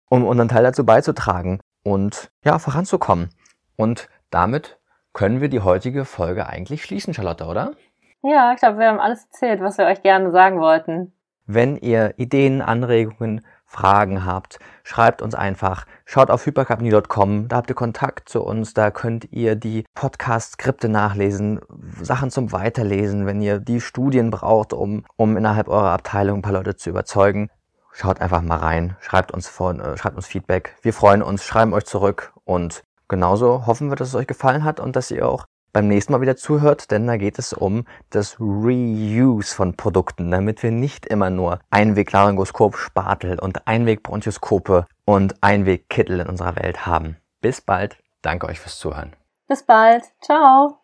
um 0.09 0.25
unseren 0.25 0.47
Teil 0.47 0.63
dazu 0.63 0.85
beizutragen 0.85 1.59
und 1.83 2.29
ja, 2.43 2.59
voranzukommen. 2.59 3.29
Und 3.75 4.09
damit 4.29 4.79
können 5.13 5.41
wir 5.41 5.49
die 5.49 5.61
heutige 5.61 6.05
Folge 6.05 6.47
eigentlich 6.47 6.83
schließen, 6.83 7.13
Charlotte, 7.13 7.45
oder? 7.45 7.73
Ja, 8.21 8.53
ich 8.53 8.59
glaube, 8.59 8.79
wir 8.79 8.87
haben 8.87 8.99
alles 8.99 9.25
erzählt, 9.25 9.61
was 9.61 9.77
wir 9.77 9.85
euch 9.85 10.01
gerne 10.01 10.31
sagen 10.31 10.59
wollten. 10.59 11.13
Wenn 11.45 11.77
ihr 11.77 12.15
Ideen, 12.17 12.61
Anregungen, 12.61 13.45
Fragen 13.75 14.25
habt, 14.25 14.57
schreibt 14.85 15.21
uns 15.21 15.35
einfach. 15.35 15.85
Schaut 16.05 16.31
auf 16.31 16.45
hypercapni.com, 16.45 17.49
da 17.49 17.57
habt 17.57 17.69
ihr 17.69 17.75
Kontakt 17.75 18.29
zu 18.29 18.41
uns, 18.41 18.73
da 18.73 18.89
könnt 18.89 19.27
ihr 19.33 19.57
die 19.57 19.83
Podcast-Skripte 19.95 20.87
nachlesen, 20.87 21.59
Sachen 22.01 22.31
zum 22.31 22.53
Weiterlesen, 22.53 23.25
wenn 23.25 23.41
ihr 23.41 23.59
die 23.59 23.81
Studien 23.81 24.31
braucht, 24.31 24.71
um, 24.71 25.03
um 25.17 25.35
innerhalb 25.35 25.67
eurer 25.67 25.91
Abteilung 25.91 26.39
ein 26.39 26.41
paar 26.41 26.53
Leute 26.53 26.77
zu 26.77 26.89
überzeugen. 26.89 27.49
Schaut 27.91 28.21
einfach 28.21 28.41
mal 28.41 28.59
rein, 28.59 28.95
schreibt 29.01 29.31
uns, 29.31 29.49
von, 29.49 29.81
äh, 29.81 29.97
schreibt 29.97 30.15
uns 30.15 30.27
Feedback. 30.27 30.77
Wir 30.81 30.93
freuen 30.93 31.21
uns, 31.21 31.43
schreiben 31.43 31.73
euch 31.73 31.85
zurück 31.85 32.31
und 32.45 32.83
genauso 33.09 33.65
hoffen 33.67 33.89
wir, 33.89 33.97
dass 33.97 34.09
es 34.09 34.15
euch 34.15 34.27
gefallen 34.27 34.63
hat 34.63 34.79
und 34.79 34.95
dass 34.95 35.11
ihr 35.11 35.27
auch 35.27 35.45
beim 35.75 35.89
nächsten 35.89 36.13
Mal 36.13 36.21
wieder 36.21 36.37
zuhört, 36.37 36.89
denn 36.89 37.05
da 37.05 37.17
geht 37.17 37.37
es 37.37 37.51
um 37.51 37.85
das 38.09 38.39
Reuse 38.39 39.53
von 39.53 39.75
Produkten, 39.75 40.31
damit 40.31 40.63
wir 40.63 40.71
nicht 40.71 41.05
immer 41.05 41.29
nur 41.29 41.59
Einweg-Laryngoskop, 41.69 42.77
Spatel 42.77 43.37
und 43.39 43.67
Einweg-Bronchoskope 43.67 44.85
und 45.03 45.35
Einweg-Kittel 45.43 46.21
in 46.21 46.27
unserer 46.27 46.55
Welt 46.55 46.85
haben. 46.85 47.17
Bis 47.41 47.59
bald. 47.59 47.97
Danke 48.21 48.47
euch 48.47 48.61
fürs 48.61 48.79
Zuhören. 48.79 49.17
Bis 49.49 49.63
bald. 49.63 50.05
Ciao. 50.21 50.79